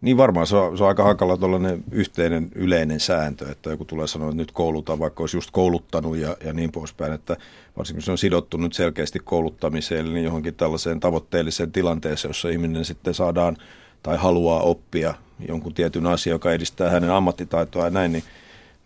Niin 0.03 0.17
varmaan 0.17 0.47
se 0.47 0.55
on, 0.55 0.77
se 0.77 0.83
on 0.83 0.87
aika 0.87 1.03
hankala 1.03 1.37
tuollainen 1.37 1.83
yhteinen 1.91 2.51
yleinen 2.55 2.99
sääntö, 2.99 3.51
että 3.51 3.69
joku 3.69 3.85
tulee 3.85 4.07
sanoa, 4.07 4.29
että 4.29 4.37
nyt 4.37 4.51
koulutaan, 4.51 4.99
vaikka 4.99 5.23
olisi 5.23 5.37
just 5.37 5.51
kouluttanut 5.51 6.17
ja, 6.17 6.37
ja 6.45 6.53
niin 6.53 6.71
poispäin, 6.71 7.13
että 7.13 7.37
varsinkin 7.77 8.01
se 8.03 8.11
on 8.11 8.17
sidottu 8.17 8.57
nyt 8.57 8.73
selkeästi 8.73 9.19
kouluttamiseen, 9.19 10.13
niin 10.13 10.23
johonkin 10.23 10.55
tällaiseen 10.55 10.99
tavoitteelliseen 10.99 11.71
tilanteeseen, 11.71 12.29
jossa 12.29 12.49
ihminen 12.49 12.85
sitten 12.85 13.13
saadaan 13.13 13.57
tai 14.03 14.17
haluaa 14.17 14.61
oppia 14.61 15.13
jonkun 15.47 15.73
tietyn 15.73 16.07
asian, 16.07 16.31
joka 16.31 16.51
edistää 16.51 16.89
hänen 16.89 17.11
ammattitaitoa 17.11 17.83
ja 17.83 17.89
näin, 17.89 18.11
niin, 18.11 18.23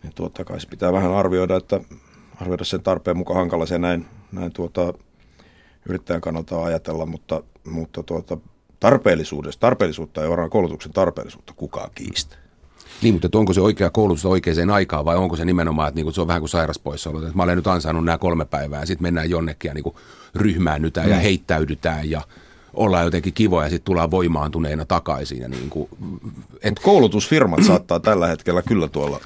niin 0.02 0.12
tuota, 0.14 0.44
kai 0.44 0.60
se 0.60 0.68
pitää 0.68 0.92
vähän 0.92 1.14
arvioida, 1.14 1.56
että 1.56 1.80
arvioida 2.40 2.64
sen 2.64 2.82
tarpeen 2.82 3.16
mukaan 3.16 3.38
hankala 3.38 3.66
se 3.66 3.78
näin, 3.78 4.06
näin 4.32 4.52
tuota, 4.52 4.94
yrittäjän 5.88 6.20
kannalta 6.20 6.64
ajatella, 6.64 7.06
mutta, 7.06 7.42
mutta 7.64 8.02
tuota, 8.02 8.38
tarpeellisuudesta, 8.80 9.60
tarpeellisuutta 9.60 10.20
ja 10.20 10.30
varmaan 10.30 10.50
koulutuksen 10.50 10.92
tarpeellisuutta 10.92 11.52
kukaan 11.56 11.90
kiistä. 11.94 12.36
Niin, 13.02 13.14
mutta 13.14 13.38
onko 13.38 13.52
se 13.52 13.60
oikea 13.60 13.90
koulutus 13.90 14.26
oikeaan 14.26 14.70
aikaan 14.70 15.04
vai 15.04 15.16
onko 15.16 15.36
se 15.36 15.44
nimenomaan, 15.44 15.88
että 15.88 15.96
niinku, 15.96 16.12
se 16.12 16.20
on 16.20 16.26
vähän 16.26 16.42
kuin 16.42 16.48
sairaspoissaolo, 16.48 17.22
että 17.22 17.36
mä 17.36 17.42
olen 17.42 17.56
nyt 17.56 17.66
ansainnut 17.66 18.04
nämä 18.04 18.18
kolme 18.18 18.44
päivää 18.44 18.80
ja 18.80 18.86
sitten 18.86 19.02
mennään 19.02 19.30
jonnekin 19.30 19.68
ja 19.68 19.74
niinku 19.74 19.96
ryhmäännytään 20.34 21.06
mm. 21.06 21.12
ja 21.12 21.18
heittäydytään 21.18 22.10
ja 22.10 22.22
ollaan 22.74 23.04
jotenkin 23.04 23.32
kivoja 23.32 23.66
ja 23.66 23.70
sitten 23.70 23.84
tullaan 23.84 24.10
voimaantuneena 24.10 24.84
takaisin. 24.84 25.38
Ja 25.38 25.48
niin 25.48 25.70
kuin, 25.70 25.88
et... 26.62 26.78
Koulutusfirmat 26.78 27.64
saattaa 27.64 28.00
tällä 28.00 28.26
hetkellä 28.26 28.62
kyllä 28.62 28.88
tuolla 28.88 29.20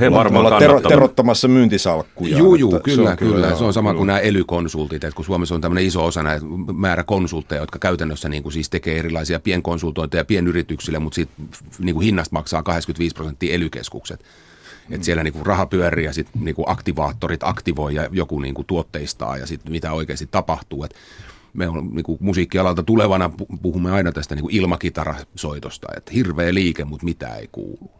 he 0.00 0.10
varmaan 0.10 0.46
olla 0.46 0.58
tero, 0.58 0.80
terottamassa 0.80 1.48
myyntisalkkuja. 1.48 2.38
Juu, 2.38 2.54
juu, 2.54 2.80
kyllä, 2.82 3.10
se 3.10 3.16
kyllä. 3.16 3.34
kyllä. 3.34 3.56
Se 3.56 3.64
on 3.64 3.72
sama 3.72 3.94
kuin 3.94 4.06
nämä 4.06 4.18
elykonsultit, 4.18 5.04
että 5.04 5.16
kun 5.16 5.24
Suomessa 5.24 5.54
on 5.54 5.60
tämmöinen 5.60 5.86
iso 5.86 6.04
osa 6.04 6.22
näitä 6.22 6.46
määrä 6.72 7.04
konsultteja, 7.04 7.60
jotka 7.60 7.78
käytännössä 7.78 8.28
niin 8.28 8.42
kuin 8.42 8.52
siis 8.52 8.70
tekee 8.70 8.98
erilaisia 8.98 9.40
pienkonsultointeja 9.40 10.24
pienyrityksille, 10.24 10.98
mutta 10.98 11.14
siitä 11.14 11.32
niin 11.78 11.94
kuin 11.94 12.04
hinnasta 12.04 12.32
maksaa 12.32 12.62
85 12.62 13.14
prosenttia 13.14 13.54
elykeskukset. 13.54 14.24
Mm. 14.88 14.94
Että 14.94 15.04
siellä 15.04 15.22
niinku 15.22 15.44
raha 15.44 15.66
pyörii 15.66 16.04
ja 16.04 16.12
sitten 16.12 16.44
niinku 16.44 16.64
aktivaattorit 16.66 17.42
aktivoi 17.42 17.94
ja 17.94 18.08
joku 18.12 18.40
niinku 18.40 18.64
tuotteistaa 18.64 19.36
ja 19.36 19.46
sitten 19.46 19.72
mitä 19.72 19.92
oikeasti 19.92 20.28
tapahtuu. 20.30 20.84
Et 20.84 20.94
me 21.52 21.68
on 21.68 21.90
niinku 21.92 22.18
musiikkialalta 22.20 22.82
tulevana 22.82 23.30
puhumme 23.62 23.90
aina 23.90 24.12
tästä 24.12 24.34
niinku 24.34 24.48
ilmakitarasoitosta, 24.52 25.88
että 25.96 26.12
hirveä 26.12 26.54
liike, 26.54 26.84
mutta 26.84 27.04
mitä 27.04 27.34
ei 27.34 27.48
kuulu. 27.52 27.97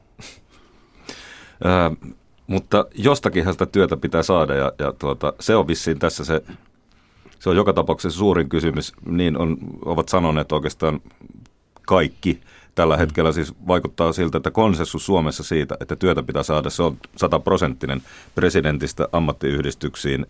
Ö, 1.65 2.09
mutta 2.47 2.87
jostakinhan 2.95 3.55
sitä 3.55 3.67
työtä 3.67 3.97
pitää 3.97 4.23
saada 4.23 4.55
ja, 4.55 4.73
ja 4.79 4.93
tuota, 4.93 5.33
se 5.41 5.57
on 5.57 5.69
vissiin 5.69 5.99
tässä 5.99 6.25
se, 6.25 6.43
se 7.39 7.51
on 7.51 7.57
joka 7.57 7.73
tapauksessa 7.73 8.19
suurin 8.19 8.49
kysymys. 8.49 8.93
Niin 9.07 9.39
on, 9.39 9.57
ovat 9.85 10.09
sanoneet 10.09 10.53
oikeastaan 10.53 11.01
kaikki 11.87 12.41
tällä 12.75 12.97
hetkellä 12.97 13.33
siis 13.33 13.55
vaikuttaa 13.67 14.13
siltä, 14.13 14.37
että 14.37 14.51
konsensus 14.51 15.07
Suomessa 15.07 15.43
siitä, 15.45 15.77
että 15.81 15.97
työtä 15.97 16.23
pitää 16.23 16.43
saada, 16.43 16.71
se 16.71 16.83
on 16.83 16.97
sataprosenttinen 17.17 18.03
presidentistä 18.35 19.09
ammattiyhdistyksiin 19.13 20.27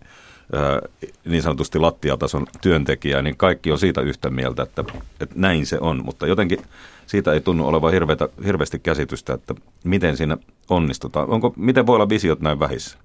niin 1.25 1.41
sanotusti 1.41 1.79
lattiatason 1.79 2.47
työntekijää, 2.61 3.21
niin 3.21 3.37
kaikki 3.37 3.71
on 3.71 3.79
siitä 3.79 4.01
yhtä 4.01 4.29
mieltä, 4.29 4.63
että, 4.63 4.83
että 5.19 5.35
näin 5.35 5.65
se 5.65 5.77
on, 5.81 6.05
mutta 6.05 6.27
jotenkin 6.27 6.59
siitä 7.09 7.33
ei 7.33 7.41
tunnu 7.41 7.67
olevan 7.67 7.93
hirveätä, 7.93 8.29
hirveästi 8.45 8.79
käsitystä, 8.79 9.33
että 9.33 9.55
miten 9.83 10.17
siinä 10.17 10.37
onnistutaan. 10.69 11.29
Onko, 11.29 11.53
miten 11.55 11.87
voi 11.87 11.95
olla 11.95 12.09
visiot 12.09 12.41
näin 12.41 12.59
vähissä? 12.59 12.97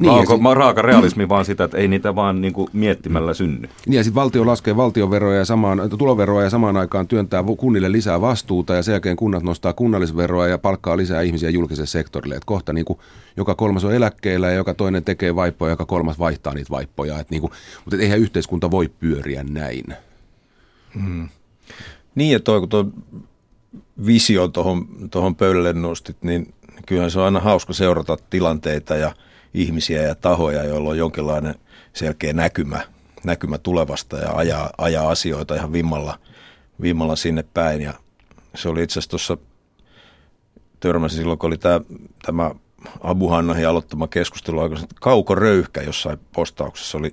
Niin, 0.00 0.10
onko 0.10 0.36
sit, 0.36 0.42
raaka 0.54 0.82
realismi 0.82 1.28
vaan 1.28 1.44
sitä, 1.44 1.64
että 1.64 1.76
ei 1.76 1.88
niitä 1.88 2.14
vaan 2.14 2.40
niin 2.40 2.52
kuin 2.52 2.68
miettimällä 2.72 3.34
synny? 3.34 3.68
Niin 3.86 3.96
ja 3.96 4.04
sitten 4.04 4.14
valtio 4.14 4.46
laskee 4.46 4.76
valtioveroja 4.76 5.38
ja 5.38 5.44
samaan, 5.44 5.90
tuloveroa 5.98 6.42
ja 6.42 6.50
samaan 6.50 6.76
aikaan 6.76 7.08
työntää 7.08 7.44
kunnille 7.58 7.92
lisää 7.92 8.20
vastuuta 8.20 8.74
ja 8.74 8.82
sen 8.82 8.92
jälkeen 8.92 9.16
kunnat 9.16 9.42
nostaa 9.42 9.72
kunnallisveroa 9.72 10.46
ja 10.46 10.58
palkkaa 10.58 10.96
lisää 10.96 11.22
ihmisiä 11.22 11.50
julkiselle 11.50 11.86
sektorille. 11.86 12.34
Et 12.34 12.44
kohta 12.44 12.72
niin 12.72 12.84
kuin, 12.84 12.98
joka 13.36 13.54
kolmas 13.54 13.84
on 13.84 13.94
eläkkeellä 13.94 14.46
ja 14.46 14.54
joka 14.54 14.74
toinen 14.74 15.04
tekee 15.04 15.36
vaippoja 15.36 15.68
ja 15.68 15.72
joka 15.72 15.86
kolmas 15.86 16.18
vaihtaa 16.18 16.54
niitä 16.54 16.70
vaippoja. 16.70 17.20
Et 17.20 17.30
niin 17.30 17.40
kuin, 17.40 17.52
mutta 17.84 17.96
et 17.96 18.02
eihän 18.02 18.18
yhteiskunta 18.18 18.70
voi 18.70 18.88
pyöriä 19.00 19.44
näin. 19.50 19.84
Hmm. 20.94 21.28
Niin, 22.16 22.36
että 22.36 22.44
toi, 22.44 22.60
kun 22.60 22.68
tuo 22.68 22.84
visio 24.06 24.48
tuohon, 24.48 24.86
tuohon 25.10 25.36
pöydälle 25.36 25.72
nostit, 25.72 26.22
niin 26.22 26.54
kyllähän 26.86 27.10
se 27.10 27.18
on 27.18 27.24
aina 27.24 27.40
hauska 27.40 27.72
seurata 27.72 28.16
tilanteita 28.30 28.96
ja 28.96 29.14
ihmisiä 29.54 30.02
ja 30.02 30.14
tahoja, 30.14 30.64
joilla 30.64 30.90
on 30.90 30.98
jonkinlainen 30.98 31.54
selkeä 31.92 32.32
näkymä, 32.32 32.80
näkymä 33.24 33.58
tulevasta 33.58 34.16
ja 34.16 34.32
ajaa, 34.32 34.70
ajaa 34.78 35.08
asioita 35.08 35.54
ihan 35.54 35.72
vimmalla, 35.72 36.18
vimmalla 36.82 37.16
sinne 37.16 37.44
päin. 37.54 37.82
Ja 37.82 37.94
se 38.54 38.68
oli 38.68 38.82
itse 38.82 38.92
asiassa 38.92 39.10
tuossa, 39.10 39.36
törmäsin 40.80 41.18
silloin, 41.18 41.38
kun 41.38 41.48
oli 41.48 41.58
tämä, 41.58 41.80
tämä 42.26 42.50
Abu 43.00 43.28
Hannahin 43.28 43.68
aloittama 43.68 44.08
keskustelu 44.08 44.60
aika 44.60 44.76
kaukoröyhkä 45.00 45.82
jossain 45.82 46.18
postauksessa 46.32 46.98
oli 46.98 47.12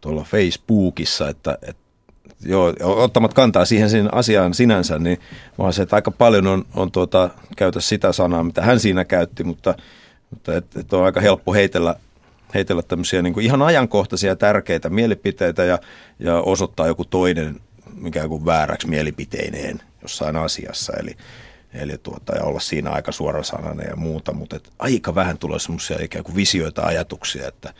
tuolla 0.00 0.24
Facebookissa, 0.24 1.28
että, 1.28 1.58
että 1.62 1.83
joo, 2.46 2.74
ottamat 2.80 3.34
kantaa 3.34 3.64
siihen 3.64 3.90
siinä 3.90 4.08
asiaan 4.12 4.54
sinänsä, 4.54 4.98
niin 4.98 5.20
vaan 5.58 5.72
se, 5.72 5.82
että 5.82 5.96
aika 5.96 6.10
paljon 6.10 6.46
on, 6.46 6.64
on 6.74 6.92
tuota, 6.92 7.30
käytä 7.56 7.80
sitä 7.80 8.12
sanaa, 8.12 8.42
mitä 8.44 8.62
hän 8.62 8.80
siinä 8.80 9.04
käytti, 9.04 9.44
mutta, 9.44 9.74
mutta 10.30 10.56
et, 10.56 10.76
et 10.76 10.92
on 10.92 11.04
aika 11.04 11.20
helppo 11.20 11.54
heitellä, 11.54 11.96
heitellä 12.54 12.82
tämmöisiä 12.82 13.22
niin 13.22 13.34
kuin 13.34 13.46
ihan 13.46 13.62
ajankohtaisia 13.62 14.36
tärkeitä 14.36 14.90
mielipiteitä 14.90 15.64
ja, 15.64 15.78
ja 16.18 16.36
osoittaa 16.36 16.86
joku 16.86 17.04
toinen 17.04 17.60
mikä 17.94 18.28
kuin 18.28 18.44
vääräksi 18.44 18.88
mielipiteineen 18.88 19.82
jossain 20.02 20.36
asiassa. 20.36 20.92
Eli, 21.00 21.16
eli 21.74 21.98
tuota, 21.98 22.36
ja 22.36 22.44
olla 22.44 22.60
siinä 22.60 22.90
aika 22.90 23.12
suorasanainen 23.12 23.86
ja 23.90 23.96
muuta, 23.96 24.32
mutta 24.32 24.56
et 24.56 24.72
aika 24.78 25.14
vähän 25.14 25.38
tulee 25.38 25.58
semmoisia 25.58 25.96
ikään 26.00 26.24
kuin 26.24 26.36
visioita, 26.36 26.82
ajatuksia, 26.82 27.48
että 27.48 27.74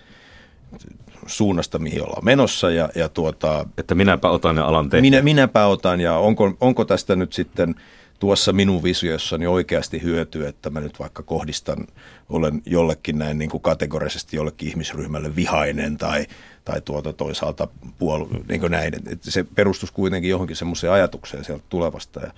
suunnasta, 1.26 1.78
mihin 1.78 2.02
ollaan 2.02 2.24
menossa. 2.24 2.70
Ja, 2.70 2.88
ja 2.94 3.08
tuota, 3.08 3.66
että 3.78 3.94
minäpä 3.94 4.30
otan 4.30 4.56
ja 4.56 4.64
alan 4.64 4.90
tehdä. 4.90 5.00
Minä, 5.00 5.22
minäpä 5.22 5.66
otan 5.66 6.00
ja 6.00 6.16
onko, 6.18 6.56
onko 6.60 6.84
tästä 6.84 7.16
nyt 7.16 7.32
sitten 7.32 7.74
tuossa 8.18 8.52
minun 8.52 8.82
visiossani 8.82 9.46
oikeasti 9.46 10.02
hyötyä, 10.02 10.48
että 10.48 10.70
mä 10.70 10.80
nyt 10.80 10.98
vaikka 10.98 11.22
kohdistan, 11.22 11.86
olen 12.28 12.62
jollekin 12.66 13.18
näin 13.18 13.38
niin 13.38 13.50
kuin 13.50 13.60
kategorisesti 13.60 14.36
jollekin 14.36 14.68
ihmisryhmälle 14.68 15.36
vihainen 15.36 15.98
tai, 15.98 16.26
tai 16.64 16.80
tuota 16.80 17.12
toisaalta 17.12 17.68
puolu, 17.98 18.28
niin 18.48 18.60
kuin 18.60 18.70
näin. 18.70 18.94
Että 18.94 19.30
se 19.30 19.44
perustus 19.54 19.90
kuitenkin 19.90 20.30
johonkin 20.30 20.56
semmoiseen 20.56 20.92
ajatukseen 20.92 21.44
sieltä 21.44 21.64
tulevasta 21.68 22.20
ja, 22.20 22.32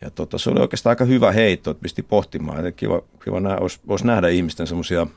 ja 0.00 0.10
tota, 0.10 0.38
se 0.38 0.50
oli 0.50 0.60
oikeastaan 0.60 0.92
aika 0.92 1.04
hyvä 1.04 1.32
heitto, 1.32 1.70
että 1.70 1.82
pisti 1.82 2.02
pohtimaan. 2.02 2.58
Että 2.58 2.72
kiva, 2.72 3.02
kiva 3.24 3.40
nää, 3.40 3.58
olisi, 3.58 3.80
olisi 3.88 4.06
nähdä 4.06 4.28
ihmisten 4.28 4.66
semmoisia– 4.66 5.06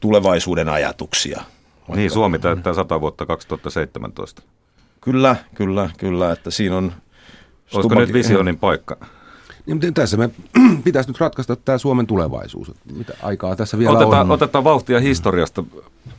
tulevaisuuden 0.00 0.68
ajatuksia. 0.68 1.36
Vaikka. 1.36 1.96
Niin, 1.96 2.10
Suomi 2.10 2.38
täyttää 2.38 2.74
100 2.74 3.00
vuotta 3.00 3.26
2017. 3.26 4.42
Kyllä, 5.00 5.36
kyllä, 5.54 5.90
kyllä, 5.98 6.32
että 6.32 6.50
siinä 6.50 6.76
on... 6.76 6.84
Olisiko 6.84 7.80
Stubaki... 7.80 8.00
nyt 8.00 8.12
visionin 8.12 8.58
paikka? 8.58 8.96
Niin, 9.66 9.94
tässä 9.94 10.16
me 10.16 10.30
pitäisi 10.84 11.10
nyt 11.10 11.20
ratkaista 11.20 11.56
tämä 11.56 11.78
Suomen 11.78 12.06
tulevaisuus. 12.06 12.72
Mitä 12.96 13.12
aikaa 13.22 13.56
tässä 13.56 13.78
vielä 13.78 13.92
otetaan, 13.92 14.26
on? 14.26 14.30
Otetaan 14.30 14.64
vauhtia 14.64 15.00
historiasta. 15.00 15.64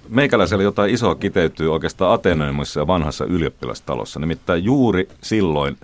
Meikäläisellä 0.10 0.64
jotain 0.64 0.94
isoa 0.94 1.16
kiteytyy 1.16 1.74
oikeastaan 1.74 2.14
Ateneumissa 2.14 2.80
ja 2.80 2.88
vanhassa 2.88 3.26
ylioppilastalossa. 3.26 4.20
Nimittäin 4.20 4.64
juuri 4.64 5.08
silloin 5.24 5.78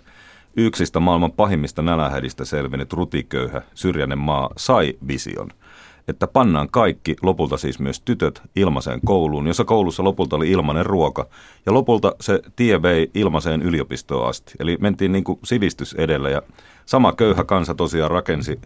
yksistä 0.58 1.00
maailman 1.00 1.32
pahimmista 1.32 1.82
nälähädistä 1.82 2.46
selvinnyt 2.46 2.94
rutiköyhä 2.94 3.62
syrjäinen 3.74 4.18
maa 4.18 4.50
sai 4.58 4.94
vision– 5.08 5.50
että 6.08 6.28
pannaan 6.28 6.70
kaikki, 6.70 7.16
lopulta 7.22 7.58
siis 7.58 7.80
myös 7.80 8.02
tytöt, 8.02 8.42
ilmaiseen 8.56 9.00
kouluun, 9.06 9.48
jossa 9.48 9.66
koulussa 9.66 10.04
lopulta 10.04 10.36
oli 10.36 10.52
ilmainen 10.52 10.86
ruoka. 10.86 11.28
Ja 11.66 11.74
lopulta 11.74 12.16
se 12.22 12.40
tie 12.56 12.82
vei 12.82 13.12
ilmaiseen 13.14 13.62
yliopistoon 13.62 14.30
asti. 14.30 14.54
Eli 14.60 14.78
mentiin 14.82 15.12
niin 15.12 15.24
kuin 15.24 15.40
sivistys 15.44 15.94
edellä 15.94 16.30
ja 16.30 16.42
sama 16.86 17.14
köyhä 17.14 17.44
kansa 17.44 17.76
tosiaan 17.76 18.12
rakensi 18.12 18.60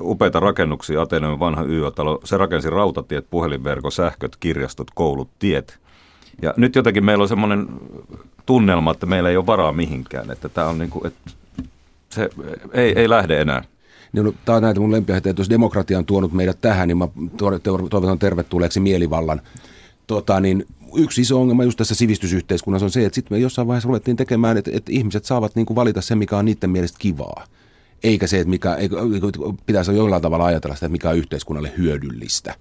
upeita 0.00 0.40
rakennuksia, 0.40 1.02
Ateneon 1.02 1.40
vanha 1.40 1.62
YÖ-talo. 1.62 2.20
Se 2.24 2.36
rakensi 2.36 2.70
rautatiet, 2.70 3.26
puhelinverko, 3.30 3.90
sähköt, 3.90 4.36
kirjastot, 4.36 4.90
koulut, 4.94 5.28
tiet. 5.38 5.78
Ja 6.42 6.54
nyt 6.56 6.74
jotenkin 6.74 7.04
meillä 7.04 7.22
on 7.22 7.28
semmoinen 7.28 7.68
tunnelma, 8.46 8.90
että 8.90 9.06
meillä 9.06 9.30
ei 9.30 9.36
ole 9.36 9.46
varaa 9.46 9.72
mihinkään, 9.72 10.30
että 10.30 10.48
tämä 10.48 10.66
on 10.66 10.78
niin 10.78 10.90
kuin, 10.90 11.06
että 11.06 11.30
se 12.10 12.30
ei, 12.72 12.92
ei 12.98 13.08
lähde 13.08 13.40
enää. 13.40 13.64
Niin, 14.12 14.38
tämä 14.44 14.56
on 14.56 14.62
näitä 14.62 14.80
mun 14.80 14.92
lempiaiheita, 14.92 15.30
että 15.30 15.40
jos 15.40 15.50
demokratia 15.50 15.98
on 15.98 16.06
tuonut 16.06 16.32
meidät 16.32 16.60
tähän, 16.60 16.88
niin 16.88 16.98
mä 16.98 17.08
toivotan 17.90 18.18
tervetulleeksi 18.18 18.80
mielivallan. 18.80 19.40
Tota, 20.06 20.40
niin 20.40 20.66
yksi 20.96 21.20
iso 21.20 21.40
ongelma 21.40 21.64
just 21.64 21.76
tässä 21.78 21.94
sivistysyhteiskunnassa 21.94 22.86
on 22.86 22.90
se, 22.90 23.04
että 23.04 23.14
sitten 23.14 23.36
me 23.36 23.40
jossain 23.40 23.68
vaiheessa 23.68 23.86
ruvettiin 23.86 24.16
tekemään, 24.16 24.56
että, 24.56 24.70
että 24.74 24.92
ihmiset 24.92 25.24
saavat 25.24 25.54
niin 25.54 25.66
kuin 25.66 25.74
valita 25.74 26.00
sen, 26.00 26.18
mikä 26.18 26.38
on 26.38 26.44
niiden 26.44 26.70
mielestä 26.70 26.98
kivaa. 26.98 27.46
Eikä 28.02 28.26
se, 28.26 28.38
että 28.38 28.50
mikä, 28.50 28.76
pitäisi 29.66 29.96
jollain 29.96 30.22
tavalla 30.22 30.44
ajatella 30.44 30.74
sitä, 30.74 30.86
että 30.86 30.92
mikä 30.92 31.10
on 31.10 31.16
yhteiskunnalle 31.16 31.72
hyödyllistä. 31.78 32.54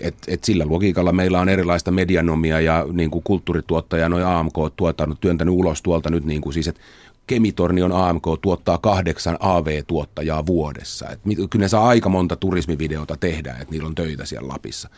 Et, 0.00 0.14
et 0.28 0.44
sillä 0.44 0.64
logiikalla 0.68 1.12
meillä 1.12 1.40
on 1.40 1.48
erilaista 1.48 1.90
medianomia 1.90 2.60
ja 2.60 2.86
niin 2.92 3.10
kuin 3.10 3.24
kulttuurituottajia, 3.24 4.08
noin 4.08 4.24
AMK 4.24 4.54
tuottanut, 4.76 5.20
työntänyt 5.20 5.54
ulos 5.54 5.82
tuolta 5.82 6.10
nyt 6.10 6.24
niin 6.24 6.40
kuin 6.40 6.52
siis, 6.52 6.68
että 6.68 6.80
Kemitornion 7.32 7.92
AMK 7.92 8.24
tuottaa 8.42 8.78
kahdeksan 8.78 9.36
AV-tuottajaa 9.40 10.46
vuodessa. 10.46 11.08
Et 11.08 11.20
kyllä 11.24 11.64
ne 11.64 11.68
saa 11.68 11.88
aika 11.88 12.08
monta 12.08 12.36
turismivideota 12.36 13.16
tehdä, 13.16 13.52
että 13.52 13.70
niillä 13.70 13.86
on 13.86 13.94
töitä 13.94 14.26
siellä 14.26 14.48
Lapissa. 14.48 14.88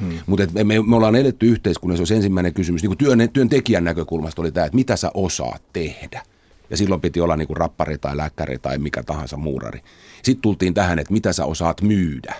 Hmm. 0.00 0.18
Mutta 0.26 0.46
me, 0.52 0.64
me, 0.64 0.96
ollaan 0.96 1.16
eletty 1.16 1.46
yhteiskunnassa, 1.46 2.02
jos 2.02 2.10
ensimmäinen 2.10 2.54
kysymys, 2.54 2.82
niin 2.82 2.90
kuin 2.90 2.98
työn, 2.98 3.30
työntekijän 3.32 3.84
näkökulmasta 3.84 4.42
oli 4.42 4.52
tämä, 4.52 4.66
että 4.66 4.76
mitä 4.76 4.96
sä 4.96 5.10
osaat 5.14 5.62
tehdä. 5.72 6.22
Ja 6.70 6.76
silloin 6.76 7.00
piti 7.00 7.20
olla 7.20 7.36
niin 7.36 7.46
kuin 7.46 7.56
rappari 7.56 7.98
tai 7.98 8.16
lääkäri 8.16 8.58
tai 8.58 8.78
mikä 8.78 9.02
tahansa 9.02 9.36
muurari. 9.36 9.80
Sitten 10.22 10.42
tultiin 10.42 10.74
tähän, 10.74 10.98
että 10.98 11.12
mitä 11.12 11.32
sä 11.32 11.44
osaat 11.44 11.82
myydä. 11.82 12.34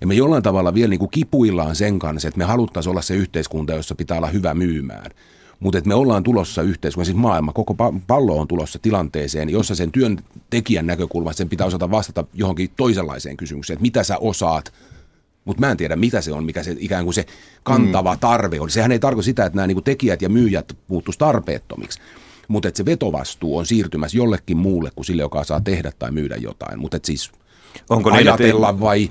Ja 0.00 0.06
me 0.06 0.14
jollain 0.14 0.42
tavalla 0.42 0.74
vielä 0.74 0.90
niin 0.90 0.98
kuin 0.98 1.10
kipuillaan 1.10 1.76
sen 1.76 1.98
kanssa, 1.98 2.28
että 2.28 2.38
me 2.38 2.44
haluttaisiin 2.44 2.90
olla 2.90 3.02
se 3.02 3.14
yhteiskunta, 3.14 3.72
jossa 3.72 3.94
pitää 3.94 4.16
olla 4.16 4.28
hyvä 4.28 4.54
myymään. 4.54 5.10
Mutta 5.60 5.80
me 5.84 5.94
ollaan 5.94 6.22
tulossa 6.22 6.62
yhteiskunta, 6.62 7.04
siis 7.04 7.16
maailma, 7.16 7.52
koko 7.52 7.74
pallo 8.06 8.40
on 8.40 8.48
tulossa 8.48 8.78
tilanteeseen, 8.78 9.50
jossa 9.50 9.74
sen 9.74 9.92
työntekijän 9.92 10.86
näkökulmasta 10.86 11.38
sen 11.38 11.48
pitää 11.48 11.66
osata 11.66 11.90
vastata 11.90 12.24
johonkin 12.34 12.70
toisenlaiseen 12.76 13.36
kysymykseen, 13.36 13.74
että 13.74 13.82
mitä 13.82 14.02
sä 14.02 14.18
osaat 14.18 14.72
mutta 15.44 15.60
mä 15.60 15.70
en 15.70 15.76
tiedä, 15.76 15.96
mitä 15.96 16.20
se 16.20 16.32
on, 16.32 16.44
mikä 16.44 16.62
se 16.62 16.76
ikään 16.78 17.04
kuin 17.04 17.14
se 17.14 17.26
kantava 17.62 18.14
mm. 18.14 18.20
tarve 18.20 18.60
on. 18.60 18.70
Sehän 18.70 18.92
ei 18.92 18.98
tarkoita 18.98 19.24
sitä, 19.24 19.44
että 19.44 19.56
nämä 19.56 19.66
niin 19.66 19.74
kuin 19.74 19.84
tekijät 19.84 20.22
ja 20.22 20.28
myyjät 20.28 20.76
muuttuisi 20.88 21.18
tarpeettomiksi. 21.18 22.00
Mutta 22.48 22.68
että 22.68 22.76
se 22.76 22.84
vetovastuu 22.84 23.56
on 23.56 23.66
siirtymässä 23.66 24.16
jollekin 24.16 24.56
muulle 24.56 24.90
kuin 24.94 25.04
sille, 25.04 25.22
joka 25.22 25.44
saa 25.44 25.60
tehdä 25.60 25.92
tai 25.98 26.10
myydä 26.10 26.36
jotain. 26.36 26.78
Mutta 26.78 26.98
siis 27.04 27.32
Onko 27.90 28.10
ajatella 28.10 28.70
niin, 28.72 28.80
vai 28.80 29.10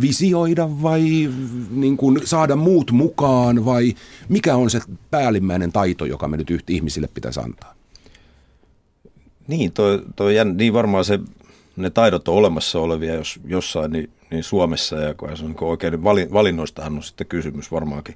visioida 0.00 0.68
vai 0.82 1.28
niin 1.70 1.96
kuin 1.96 2.20
saada 2.24 2.56
muut 2.56 2.90
mukaan 2.90 3.64
vai 3.64 3.94
mikä 4.28 4.56
on 4.56 4.70
se 4.70 4.80
päällimmäinen 5.10 5.72
taito, 5.72 6.04
joka 6.04 6.28
me 6.28 6.36
nyt 6.36 6.50
yhtä 6.50 6.72
ihmisille 6.72 7.08
pitäisi 7.14 7.40
antaa? 7.40 7.74
Niin, 9.48 9.72
toi, 9.72 10.02
toi, 10.16 10.34
niin 10.54 10.72
varmaan 10.72 11.04
se, 11.04 11.18
ne 11.76 11.90
taidot 11.90 12.28
on 12.28 12.34
olemassa 12.34 12.80
olevia 12.80 13.14
jos, 13.14 13.40
jossain, 13.44 13.92
niin 13.92 14.10
niin 14.30 14.44
Suomessa 14.44 14.96
ja 14.96 15.14
kun 15.14 15.36
se 15.36 15.44
on 15.44 15.50
niin 15.50 15.64
oikein 15.64 16.02
valinnoistahan 16.32 16.96
on 16.96 17.02
sitten 17.02 17.26
kysymys 17.26 17.72
varmaankin, 17.72 18.14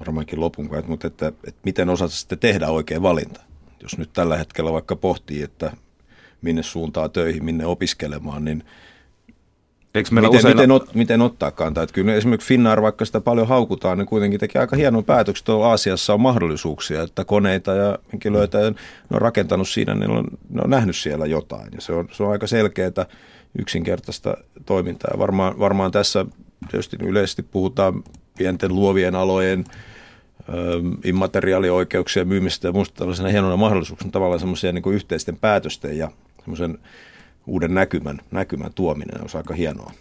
varmaankin 0.00 0.40
lopun 0.40 0.68
kai, 0.68 0.82
mutta 0.86 1.06
että, 1.06 1.28
että 1.28 1.60
miten 1.64 1.90
osata 1.90 2.14
sitten 2.14 2.38
tehdä 2.38 2.68
oikein 2.68 3.02
valinta. 3.02 3.40
Jos 3.82 3.98
nyt 3.98 4.12
tällä 4.12 4.36
hetkellä 4.36 4.72
vaikka 4.72 4.96
pohtii, 4.96 5.42
että 5.42 5.72
minne 6.42 6.62
suuntaa 6.62 7.08
töihin, 7.08 7.44
minne 7.44 7.66
opiskelemaan, 7.66 8.44
niin 8.44 8.64
Eikö 9.94 10.08
meillä 10.12 10.28
miten, 10.28 10.38
useilla... 10.38 10.56
miten, 10.56 10.70
ot, 10.70 10.94
miten 10.94 11.22
ottaa 11.22 11.50
kantaa? 11.50 11.82
Että 11.82 11.94
kyllä 11.94 12.14
esimerkiksi 12.14 12.48
Finnair, 12.48 12.82
vaikka 12.82 13.04
sitä 13.04 13.20
paljon 13.20 13.48
haukutaan, 13.48 13.98
niin 13.98 14.06
kuitenkin 14.06 14.40
tekee 14.40 14.60
aika 14.60 14.76
hienon 14.76 15.04
päätöksen. 15.04 15.44
Tuolla 15.44 15.66
Aasiassa 15.68 16.14
on 16.14 16.20
mahdollisuuksia, 16.20 17.02
että 17.02 17.24
koneita 17.24 17.74
ja 17.74 17.98
henkilöitä, 18.12 18.58
ja 18.58 18.70
ne 18.70 18.76
on 19.12 19.22
rakentanut 19.22 19.68
siinä, 19.68 19.94
niin 19.94 20.10
ne 20.10 20.18
on, 20.18 20.24
ne 20.50 20.62
on 20.64 20.70
nähnyt 20.70 20.96
siellä 20.96 21.26
jotain. 21.26 21.68
Ja 21.74 21.80
se 21.80 21.92
on, 21.92 22.08
se 22.12 22.22
on 22.22 22.30
aika 22.30 22.46
selkeää, 22.46 23.06
yksinkertaista 23.58 24.36
toimintaa. 24.66 25.18
Varmaan, 25.18 25.58
varmaan 25.58 25.90
tässä 25.90 26.26
tietysti 26.70 26.96
yleisesti 27.00 27.42
puhutaan 27.42 28.04
pienten 28.38 28.74
luovien 28.74 29.14
alojen 29.14 29.64
immateriaalioikeuksien 31.04 32.28
myymistä 32.28 32.68
ja 32.68 32.72
muusta 32.72 32.94
tällaisena 32.98 33.28
hienona 33.28 33.56
mahdollisuuksena 33.56 34.10
tavallaan 34.10 34.40
semmoisia 34.40 34.72
niin 34.72 34.92
yhteisten 34.92 35.36
päätösten 35.36 35.98
ja 35.98 36.10
semmoisen 36.38 36.78
uuden 37.48 37.74
näkymän, 37.74 38.20
näkymän 38.30 38.70
tuominen 38.74 39.22
on 39.22 39.28
aika 39.34 39.54
hienoa. 39.54 39.92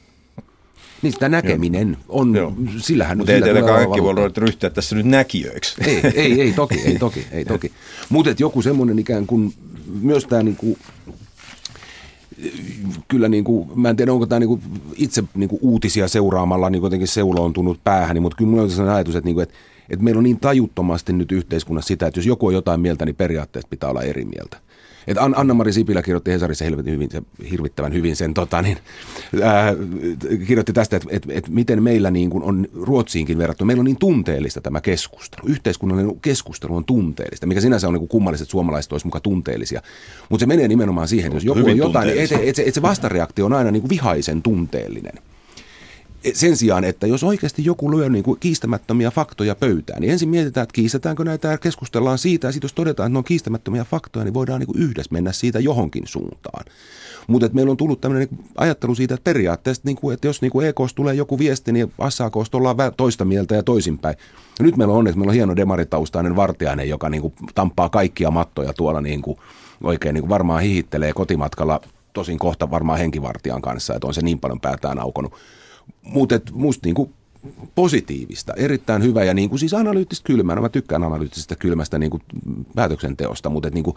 Niin 1.02 1.14
sitä 1.14 1.30
näkeminen 1.30 1.90
Joo. 1.90 2.00
on, 2.10 2.36
Joo. 2.36 2.54
sillähän 2.78 3.18
Mutta 3.18 3.34
ei 3.34 3.42
teillä 3.42 3.62
kaikki 3.62 4.04
voi 4.04 4.14
ryhtyä 4.38 4.70
tässä 4.70 4.96
nyt 4.96 5.06
näkijöiksi. 5.06 5.76
Ei, 5.88 6.02
ei, 6.16 6.42
ei 6.42 6.54
toki, 6.54 6.80
ei 6.86 7.00
toki, 7.00 7.26
ei 7.32 7.46
toki. 7.56 7.72
Mutta 8.10 8.36
joku 8.40 8.62
semmoinen 8.62 9.00
ikään 9.00 9.28
kuin, 9.28 9.54
myös 10.02 10.26
tämä 10.26 10.44
niin 10.44 10.56
kuin 10.56 10.78
kyllä 13.08 13.30
niin 13.30 13.44
kuin, 13.44 13.70
mä 13.76 13.90
en 13.90 13.96
tiedä 13.96 14.14
onko 14.14 14.26
tämä 14.26 14.40
niin 14.40 14.48
kuin 14.48 14.62
itse 14.96 15.24
niin 15.36 15.50
kuin 15.50 15.60
uutisia 15.62 16.08
seuraamalla 16.08 16.70
niin 16.70 16.84
jotenkin 16.84 17.08
seuloontunut 17.08 17.84
päähäni, 17.84 18.20
mutta 18.20 18.36
kyllä 18.36 18.50
minulla 18.50 18.64
on 18.64 18.70
sellainen 18.70 18.96
ajatus, 18.96 19.16
että, 19.16 19.28
niin 19.28 19.36
kuin, 19.36 19.44
että, 19.44 19.56
että 19.90 20.04
meillä 20.04 20.18
on 20.18 20.24
niin 20.24 20.40
tajuttomasti 20.40 21.14
nyt 21.14 21.32
yhteiskunnassa 21.32 21.88
sitä, 21.88 22.08
että 22.08 22.20
jos 22.20 22.26
joku 22.26 22.48
on 22.48 22.54
jotain 22.54 22.80
mieltä, 22.80 23.06
niin 23.06 23.16
periaatteessa 23.16 23.68
pitää 23.70 23.90
olla 23.90 24.02
eri 24.02 24.26
mieltä. 24.26 24.58
Et 25.08 25.18
Anna-Mari 25.18 25.74
Sipilä 25.74 26.02
kirjoitti 26.02 26.32
Hesarissa 26.32 26.66
hyvin, 26.66 27.10
hirvittävän 27.52 27.94
hyvin 27.94 28.16
sen, 28.16 28.34
tota, 28.34 28.62
niin, 28.62 28.78
ää, 29.44 29.74
kirjoitti 30.48 30.74
tästä, 30.74 30.96
että 30.96 31.08
et, 31.12 31.24
et 31.30 31.50
miten 31.50 31.84
meillä 31.84 32.12
niin 32.12 32.30
kuin 32.30 32.44
on 32.44 32.68
Ruotsiinkin 32.82 33.38
verrattuna, 33.38 33.66
meillä 33.66 33.82
on 33.82 33.86
niin 33.86 34.00
tunteellista 34.00 34.62
tämä 34.62 34.82
keskustelu. 34.82 35.48
Yhteiskunnallinen 35.48 36.20
keskustelu 36.22 36.76
on 36.76 36.86
tunteellista, 36.86 37.48
mikä 37.48 37.62
sinänsä 37.62 37.88
on 37.88 37.94
niin 37.94 38.00
kuin 38.00 38.10
kummalliset 38.10 38.50
suomalaiset 38.50 38.92
olisi 38.92 39.08
mukaan 39.08 39.22
tunteellisia. 39.22 39.82
Mutta 40.30 40.42
se 40.42 40.46
menee 40.46 40.68
nimenomaan 40.68 41.08
siihen, 41.08 41.28
että 41.28 41.36
jos 41.36 41.58
joku 41.58 41.70
on 41.70 41.78
jotain, 41.78 42.08
niin 42.08 42.22
et, 42.24 42.32
et, 42.32 42.60
et, 42.60 42.68
et 42.68 42.74
se 42.74 42.82
vastareaktio 42.82 43.46
on 43.46 43.54
aina 43.54 43.72
niin 43.72 43.82
kuin 43.82 43.90
vihaisen 43.90 44.42
tunteellinen 44.42 45.14
sen 46.34 46.58
sijaan, 46.58 46.84
että 46.84 47.08
jos 47.08 47.24
oikeasti 47.24 47.66
joku 47.66 47.92
lyö 47.92 48.10
niin 48.10 48.24
kuin 48.24 48.40
kiistämättömiä 48.40 49.12
faktoja 49.12 49.56
pöytään, 49.56 50.02
niin 50.02 50.12
ensin 50.12 50.30
mietitään, 50.30 50.64
että 50.64 50.74
kiistetäänkö 50.74 51.24
näitä 51.24 51.48
ja 51.48 51.58
keskustellaan 51.58 52.18
siitä, 52.18 52.48
ja 52.48 52.52
sitten 52.52 52.66
jos 52.66 52.74
todetaan, 52.74 53.08
että 53.08 53.14
ne 53.14 53.18
on 53.18 53.24
kiistämättömiä 53.24 53.84
faktoja, 53.84 54.26
niin 54.26 54.34
voidaan 54.34 54.60
niin 54.60 54.68
kuin 54.68 54.82
yhdessä 54.82 55.14
mennä 55.14 55.32
siitä 55.32 55.60
johonkin 55.60 56.08
suuntaan. 56.08 56.66
Mutta 57.28 57.50
meillä 57.54 57.72
on 57.72 57.78
tullut 57.78 58.02
tämmöinen 58.02 58.28
niin 58.32 58.46
ajattelu 58.58 58.96
siitä, 58.96 59.14
että 59.14 59.24
periaatteessa, 59.24 59.82
niin 59.86 59.96
kuin, 59.96 60.14
että 60.14 60.28
jos 60.28 60.42
niin 60.42 60.52
kuin 60.52 60.68
EKS 60.68 60.94
tulee 60.96 61.14
joku 61.14 61.40
viesti, 61.40 61.72
niin 61.72 61.94
SAKsta 62.10 62.58
ollaan 62.58 62.78
toista 62.98 63.26
mieltä 63.26 63.56
ja 63.56 63.64
toisinpäin. 63.64 64.16
Ja 64.60 64.66
nyt 64.66 64.78
meillä 64.78 64.92
on 64.92 64.98
onneksi 64.98 65.18
meillä 65.20 65.32
on 65.32 65.36
hieno 65.36 65.56
demaritaustainen 65.56 66.36
vartijainen, 66.36 66.90
joka 66.90 67.10
niin 67.10 67.22
kuin 67.22 67.34
tampaa 67.56 67.90
kaikkia 67.90 68.32
mattoja 68.32 68.74
tuolla 68.74 69.02
niin 69.02 69.22
kuin, 69.22 69.38
oikein 69.84 70.14
niin 70.14 70.22
kuin 70.22 70.30
varmaan 70.30 70.62
hihittelee 70.62 71.14
kotimatkalla 71.14 71.82
tosin 72.14 72.40
kohta 72.40 72.72
varmaan 72.72 73.00
henkivartijan 73.00 73.62
kanssa, 73.62 73.96
että 73.96 74.08
on 74.08 74.14
se 74.14 74.22
niin 74.22 74.40
paljon 74.40 74.60
päätään 74.60 75.00
aukonut. 75.00 75.34
Mutta 76.02 76.40
musta 76.52 76.88
niinku 76.88 77.12
positiivista, 77.76 78.54
erittäin 78.54 79.04
hyvä 79.04 79.24
ja 79.24 79.34
niin 79.34 79.50
kuin 79.50 79.60
siis 79.60 79.74
analyyttistä 79.74 80.28
kylmää. 80.28 80.56
No 80.56 80.62
mä 80.62 80.70
tykkään 80.70 81.04
analyyttisestä 81.04 81.56
kylmästä 81.56 82.00
niin 82.00 82.10
kuin 82.10 82.24
päätöksenteosta, 82.76 83.50
mutta 83.50 83.70
niin 83.70 83.84
kuin, 83.84 83.96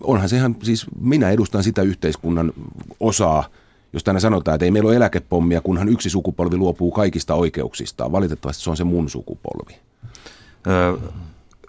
onhan 0.00 0.28
sehän 0.28 0.56
siis, 0.62 0.86
minä 1.00 1.30
edustan 1.30 1.62
sitä 1.62 1.82
yhteiskunnan 1.82 2.52
osaa, 3.00 3.44
jos 3.92 4.04
tänne 4.04 4.20
sanotaan, 4.20 4.54
että 4.54 4.64
ei 4.64 4.70
meillä 4.70 4.88
ole 4.88 4.96
eläkepommia, 4.96 5.60
kunhan 5.60 5.88
yksi 5.88 6.10
sukupolvi 6.10 6.56
luopuu 6.56 6.90
kaikista 6.90 7.34
oikeuksistaan. 7.34 8.12
Valitettavasti 8.12 8.64
se 8.64 8.70
on 8.70 8.76
se 8.76 8.84
mun 8.84 9.10
sukupolvi. 9.10 9.76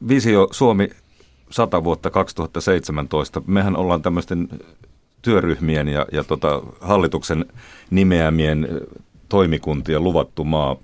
visio 0.08 0.48
Suomi 0.52 0.90
100 1.50 1.84
vuotta 1.84 2.10
2017. 2.10 3.42
Mehän 3.48 3.76
ollaan 3.76 4.02
tämmöisten 4.02 4.50
työryhmien 5.28 5.88
ja, 5.88 6.06
ja 6.12 6.24
tota, 6.24 6.62
hallituksen 6.82 7.46
nimeämien 7.90 8.68
toimikuntien 9.30 10.04
luvattu 10.04 10.44
maa 10.44 10.76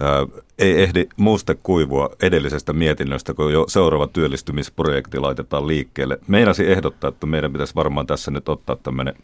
ää, 0.00 0.26
ei 0.58 0.82
ehdi 0.82 1.06
muuste 1.16 1.56
kuivua 1.62 2.10
edellisestä 2.22 2.72
mietinnöstä, 2.72 3.34
kun 3.34 3.52
jo 3.52 3.64
seuraava 3.68 4.06
työllistymisprojekti 4.06 5.18
laitetaan 5.18 5.66
liikkeelle. 5.66 6.18
Meinasi 6.26 6.70
ehdottaa, 6.72 7.08
että 7.08 7.26
meidän 7.26 7.52
pitäisi 7.52 7.74
varmaan 7.74 8.06
tässä 8.06 8.30
nyt 8.30 8.48
ottaa 8.48 8.76
tämmöinen 8.76 9.14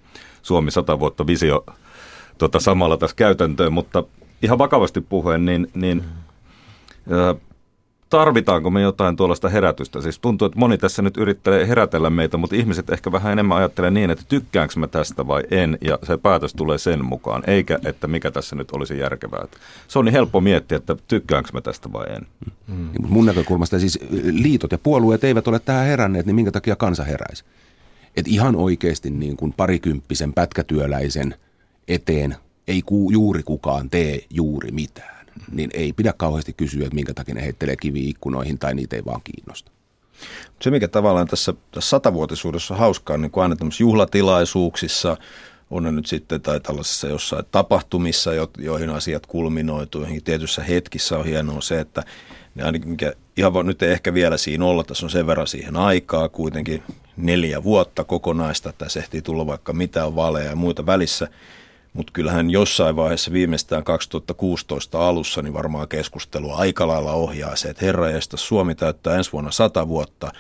Suomi 0.43 0.71
100 0.71 1.01
vuotta 1.01 1.27
visio 1.27 1.65
tota, 2.39 2.61
samalla 2.61 2.97
tässä 2.97 3.17
käytäntöön, 3.17 3.73
mutta 3.73 4.05
ihan 4.43 4.59
vakavasti 4.59 5.01
puhuen, 5.01 5.45
niin, 5.45 5.71
niin 5.75 6.05
ää, 7.11 7.35
tarvitaanko 8.11 8.71
me 8.71 8.81
jotain 8.81 9.17
tuollaista 9.17 9.49
herätystä? 9.49 10.01
Siis 10.01 10.19
tuntuu, 10.19 10.47
että 10.47 10.59
moni 10.59 10.79
tässä 10.79 11.03
nyt 11.03 11.17
yrittää 11.17 11.65
herätellä 11.65 12.11
meitä, 12.11 12.37
mutta 12.37 12.57
ihmiset 12.57 12.91
ehkä 12.91 13.13
vähän 13.13 13.33
enemmän 13.33 13.59
ajattelee 13.59 13.91
niin, 13.91 14.11
että 14.11 14.25
tykkäänkö 14.29 14.75
mä 14.77 14.87
tästä 14.87 15.27
vai 15.27 15.43
en, 15.51 15.79
ja 15.81 15.99
se 16.03 16.17
päätös 16.17 16.55
tulee 16.55 16.79
sen 16.79 17.05
mukaan, 17.05 17.43
eikä 17.47 17.79
että 17.85 18.07
mikä 18.07 18.31
tässä 18.31 18.57
nyt 18.57 18.71
olisi 18.71 18.99
järkevää. 18.99 19.45
Se 19.89 19.99
on 19.99 20.05
niin 20.05 20.13
helppo 20.13 20.41
miettiä, 20.41 20.77
että 20.77 20.97
tykkäänkö 21.09 21.51
mä 21.53 21.61
tästä 21.61 21.93
vai 21.93 22.07
en. 22.17 22.27
Mm. 22.67 22.89
Mun 23.09 23.27
näkökulmasta 23.27 23.79
siis 23.79 23.99
liitot 24.23 24.73
ja 24.73 24.79
puolueet 24.79 25.25
eivät 25.25 25.49
ole 25.49 25.59
tähän 25.59 25.87
heränneet, 25.87 26.27
niin 26.27 26.37
minkä 26.37 26.51
takia 26.51 26.77
kansa 26.77 27.05
heräisi? 27.05 27.45
Et 28.17 28.29
ihan 28.29 28.57
oikeasti 28.57 29.11
niin 29.11 29.37
kuin 29.37 29.53
parikymppisen 29.53 30.33
pätkätyöläisen 30.33 31.35
eteen 31.89 32.37
ei 32.69 32.83
ku, 32.83 33.11
juuri 33.11 33.43
kukaan 33.43 33.91
tee 33.91 34.21
juuri 34.31 34.71
mitään. 34.71 35.18
Niin 35.53 35.71
ei 35.75 35.93
pidä 35.93 36.13
kauheasti 36.17 36.53
kysyä, 36.53 36.83
että 36.83 36.95
minkä 36.95 37.15
takia 37.15 37.35
ne 37.35 37.43
heittelee 37.43 37.77
kivi 37.77 38.09
ikkunoihin 38.09 38.59
tai 38.59 38.75
niitä 38.75 38.97
ei 38.97 39.05
vaan 39.05 39.21
kiinnosta. 39.25 39.71
Se, 40.63 40.71
mikä 40.71 40.89
tavallaan 40.89 41.27
tässä, 41.27 41.55
tässä 41.71 41.91
satavuotisuudessa 41.91 42.75
on 42.75 42.81
hauskaa, 42.81 43.17
niin 43.17 43.31
kuin 43.31 43.43
aina 43.43 43.57
tämmöisissä 43.57 43.85
juhlatilaisuuksissa, 43.85 45.17
on 45.71 45.83
ne 45.83 45.93
nyt 45.93 46.07
sitten 46.07 46.41
tai 46.41 46.61
tällaisissa 46.61 47.09
jossain 47.09 47.45
tapahtumissa, 47.51 48.31
joihin 48.59 48.91
asiat 48.91 49.27
kulminoituu, 49.27 50.01
joihin 50.01 50.25
tietyissä 50.25 50.63
hetkissä 50.63 51.19
on 51.19 51.25
hienoa 51.25 51.61
se, 51.61 51.81
että 51.81 52.03
ne 52.55 52.65
ainakin 52.65 52.89
mikä 52.89 53.13
ihan 53.37 53.53
voi 53.53 53.65
nyt 53.65 53.83
ei 53.83 53.93
ehkä 53.93 54.15
vielä 54.15 54.37
siinä 54.37 54.65
olla, 54.65 54.85
tässä 54.85 55.07
on 55.07 55.11
sen 55.11 55.27
verran 55.27 55.47
siihen 55.47 55.77
aikaa, 55.77 56.29
kuitenkin 56.29 56.83
neljä 57.17 57.63
vuotta 57.63 58.05
kokonaista, 58.05 58.73
tässä 58.73 59.01
ehtii 59.01 59.23
tulla 59.23 59.47
vaikka 59.47 59.73
mitään 59.73 60.17
valeja 60.17 60.51
ja 60.51 60.57
muita 60.57 60.87
välissä, 60.87 61.29
mutta 61.93 62.13
kyllähän 62.13 62.51
jossain 62.51 62.97
vaiheessa 62.97 63.33
viimeistään 63.33 63.85
2016 63.85 65.09
alussa 65.09 65.43
niin 65.43 65.55
varmaan 65.55 65.89
keskustelua 65.89 66.57
aika 66.57 66.89
lailla 66.89 67.13
ohjaa 67.13 67.57
se, 67.57 67.69
että 67.69 67.85
herra 67.85 68.07
Suomi 68.35 68.75
täyttää 68.75 69.17
ensi 69.17 69.33
vuonna 69.33 69.51
sata 69.51 69.89
vuotta, 69.89 70.33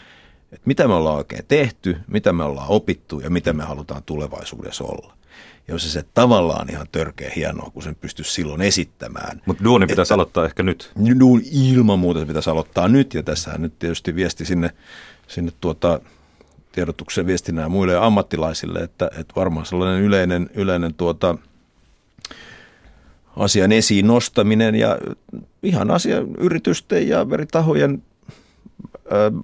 että 0.52 0.62
mitä 0.66 0.88
me 0.88 0.94
ollaan 0.94 1.16
oikein 1.16 1.44
tehty, 1.48 1.96
mitä 2.06 2.32
me 2.32 2.44
ollaan 2.44 2.68
opittu 2.68 3.20
ja 3.20 3.30
mitä 3.30 3.52
me 3.52 3.64
halutaan 3.64 4.02
tulevaisuudessa 4.02 4.84
olla. 4.84 5.18
Ja 5.68 5.74
jos 5.74 5.92
se 5.92 6.04
tavallaan 6.14 6.70
ihan 6.70 6.86
törkeä 6.92 7.32
hienoa, 7.36 7.70
kun 7.70 7.82
sen 7.82 7.94
pystyisi 7.94 8.32
silloin 8.32 8.62
esittämään. 8.62 9.42
Mutta 9.46 9.64
duuni 9.64 9.86
pitäisi 9.86 10.08
että, 10.08 10.14
aloittaa 10.14 10.44
ehkä 10.44 10.62
nyt. 10.62 10.92
Duuni 11.20 11.42
ilman 11.52 11.98
muuta 11.98 12.20
se 12.20 12.26
pitäisi 12.26 12.50
aloittaa 12.50 12.88
nyt 12.88 13.14
ja 13.14 13.22
tässähän 13.22 13.62
nyt 13.62 13.78
tietysti 13.78 14.14
viesti 14.14 14.44
sinne, 14.44 14.70
sinne 15.26 15.52
tuota, 15.60 16.00
tiedotuksen 16.78 17.26
viestinnän 17.26 17.70
muille 17.70 17.96
ammattilaisille, 17.96 18.78
että, 18.78 19.10
että 19.18 19.34
varmaan 19.36 19.66
sellainen 19.66 20.02
yleinen, 20.02 20.50
yleinen 20.54 20.94
tuota, 20.94 21.38
asian 23.36 23.72
esiin 23.72 24.06
nostaminen 24.06 24.74
ja 24.74 24.98
ihan 25.62 25.90
asia 25.90 26.16
yritysten 26.38 27.08
ja 27.08 27.26
eri 27.32 27.46
tahojen 27.46 28.02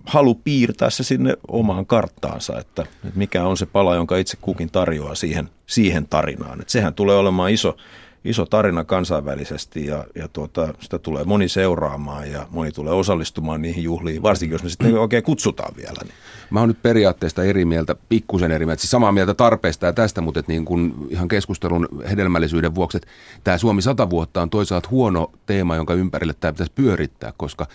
halu 0.07 0.35
piirtää 0.35 0.91
se 0.91 1.03
sinne 1.03 1.37
omaan 1.49 1.87
karttaansa, 1.87 2.59
että, 2.59 2.83
että 2.83 3.19
mikä 3.19 3.45
on 3.45 3.57
se 3.57 3.67
pala, 3.67 3.95
jonka 3.95 4.17
itse 4.17 4.37
kukin 4.41 4.71
tarjoaa 4.71 5.15
siihen, 5.15 5.49
siihen 5.67 6.07
tarinaan. 6.09 6.61
Että 6.61 6.73
sehän 6.73 6.95
tulee 6.95 7.17
olemaan 7.17 7.51
iso, 7.51 7.77
iso 8.25 8.47
tarina 8.47 8.85
kansainvälisesti 8.85 9.87
ja, 9.87 10.05
ja 10.15 10.29
tuota, 10.29 10.75
sitä 10.81 10.99
tulee 10.99 11.25
moni 11.25 11.49
seuraamaan 11.49 12.31
ja 12.31 12.47
moni 12.51 12.73
tulee 12.73 12.93
osallistumaan 12.93 13.63
niihin 13.63 13.85
juhliin, 13.85 14.23
varsinkin 14.23 14.55
jos 14.55 14.63
me 14.63 14.69
sitten 14.69 14.99
oikein 14.99 15.23
kutsutaan 15.23 15.77
vielä. 15.77 16.01
Niin. 16.03 16.15
Mä 16.51 16.61
oon 16.61 16.69
nyt 16.69 16.83
periaatteesta 16.83 17.45
eri 17.45 17.65
mieltä, 17.65 17.97
pikkusen 18.09 18.53
eri 18.53 18.67
mieltä, 18.67 18.81
siis 18.81 18.91
samaa 18.91 19.13
mieltä 19.13 19.35
tarpeesta 19.35 19.87
ja 19.87 19.93
tästä, 19.93 20.21
mutta 20.21 20.41
että 20.41 20.53
niin 20.53 20.65
kun 20.65 21.07
ihan 21.11 21.29
keskustelun 21.29 21.89
hedelmällisyyden 22.11 22.75
vuoksi, 22.75 22.97
että 22.97 23.09
tämä 23.45 23.59
Suomi 23.59 23.83
100 23.83 24.11
vuotta 24.11 24.43
on 24.43 24.51
toisaalta 24.51 24.89
huono 24.91 25.33
teema, 25.47 25.77
jonka 25.77 25.95
ympärille 25.95 26.35
tämä 26.41 26.53
pitäisi 26.53 26.73
pyörittää, 26.75 27.33
koska 27.37 27.67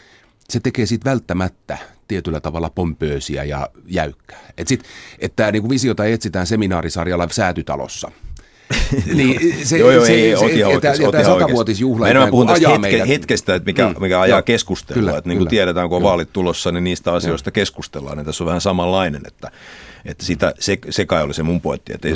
se 0.49 0.59
tekee 0.59 0.85
siitä 0.85 1.09
välttämättä 1.09 1.77
tietyllä 2.07 2.39
tavalla 2.39 2.69
pompöösiä 2.69 3.43
ja 3.43 3.69
jäykkää. 3.85 4.39
Että 4.57 4.75
et 5.19 5.35
tämä 5.35 5.51
niinku 5.51 5.69
visiota 5.69 6.05
etsitään 6.05 6.47
seminaarisarjalla 6.47 7.27
säätytalossa– 7.31 8.11
niin, 9.13 9.65
se, 9.65 9.77
joo, 9.77 9.91
joo, 9.91 10.05
se, 10.05 10.13
ei, 10.13 10.37
se, 10.37 10.45
oti 10.45 10.63
oikeasti, 10.63 11.03
ja 11.03 11.11
tämä 11.11 11.23
satavuotisjuhla 11.23 12.05
Mä 12.05 12.09
enemmän 12.09 12.29
puhun 12.29 12.47
tästä 12.47 12.69
hetke, 12.69 13.07
hetkestä, 13.07 13.55
että 13.55 13.65
mikä, 13.69 13.87
mm. 13.87 14.01
mikä 14.01 14.21
ajaa 14.21 14.37
joo, 14.37 14.43
keskustelua. 14.43 14.99
Kyllä, 14.99 15.17
että 15.17 15.29
niin 15.29 15.37
kuin 15.37 15.47
tiedetään, 15.47 15.89
kun 15.89 15.95
on 15.95 16.03
vaalit 16.03 16.33
tulossa, 16.33 16.71
niin 16.71 16.83
niistä 16.83 17.13
asioista 17.13 17.47
joo. 17.47 17.53
keskustellaan. 17.53 18.17
Niin 18.17 18.25
tässä 18.25 18.43
on 18.43 18.45
vähän 18.45 18.61
samanlainen, 18.61 19.21
että 19.27 19.51
että 20.05 20.25
sitä, 20.25 20.53
se, 20.59 20.77
se 20.89 21.05
kai 21.05 21.23
oli 21.23 21.33
se 21.33 21.43
mun 21.43 21.61
pointti. 21.61 21.93
Että 21.93 22.07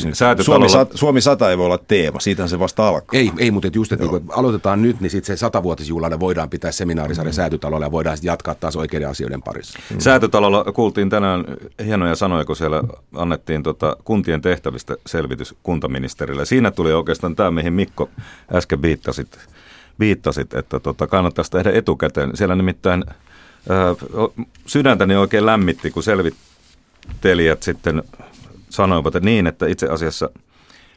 Suomi, 0.41 0.69
sat, 0.69 0.91
Suomi 0.95 1.21
100 1.21 1.49
ei 1.49 1.57
voi 1.57 1.65
olla 1.65 1.77
teema, 1.77 2.19
siitähän 2.19 2.49
se 2.49 2.59
vasta 2.59 2.87
alkaa. 2.87 3.19
Ei, 3.19 3.31
ei 3.37 3.51
mutta 3.51 3.69
just, 3.73 3.91
että 3.91 4.07
kun 4.07 4.25
aloitetaan 4.29 4.81
nyt, 4.81 5.01
niin 5.01 5.09
sitten 5.09 5.37
se 5.37 5.39
satavuotisjuhlainen 5.39 6.19
voidaan 6.19 6.49
pitää 6.49 6.71
seminaarisarja 6.71 7.31
mm. 7.31 7.35
säätytalolla 7.35 7.85
ja 7.85 7.91
voidaan 7.91 8.17
sitten 8.17 8.27
jatkaa 8.27 8.55
taas 8.55 8.75
oikeiden 8.75 9.09
asioiden 9.09 9.41
parissa. 9.41 9.79
Mm. 9.89 9.99
Säätytalolla 9.99 10.63
kuultiin 10.63 11.09
tänään 11.09 11.45
hienoja 11.85 12.15
sanoja, 12.15 12.45
kun 12.45 12.55
siellä 12.55 12.83
annettiin 13.15 13.63
tota 13.63 13.97
kuntien 14.03 14.41
tehtävistä 14.41 14.95
selvitys 15.05 15.55
kuntaministerille. 15.63 16.45
Siinä 16.45 16.71
tuli 16.71 16.93
oikeastaan 16.93 17.35
tämä, 17.35 17.51
mihin 17.51 17.73
Mikko 17.73 18.09
äsken 18.53 18.81
viittasit, 18.81 19.39
viittasit 19.99 20.53
että 20.53 20.79
tota, 20.79 21.07
kannattaisi 21.07 21.51
tehdä 21.51 21.71
etukäteen. 21.71 22.37
Siellä 22.37 22.55
nimittäin 22.55 23.03
sydäntäni 24.65 25.15
oikein 25.15 25.45
lämmitti, 25.45 25.91
kun 25.91 26.03
selvit, 26.03 26.35
telijät 27.21 27.63
sitten 27.63 28.03
sanoivat 28.69 29.15
että 29.15 29.25
niin, 29.25 29.47
että 29.47 29.67
itse 29.67 29.87
asiassa 29.87 30.29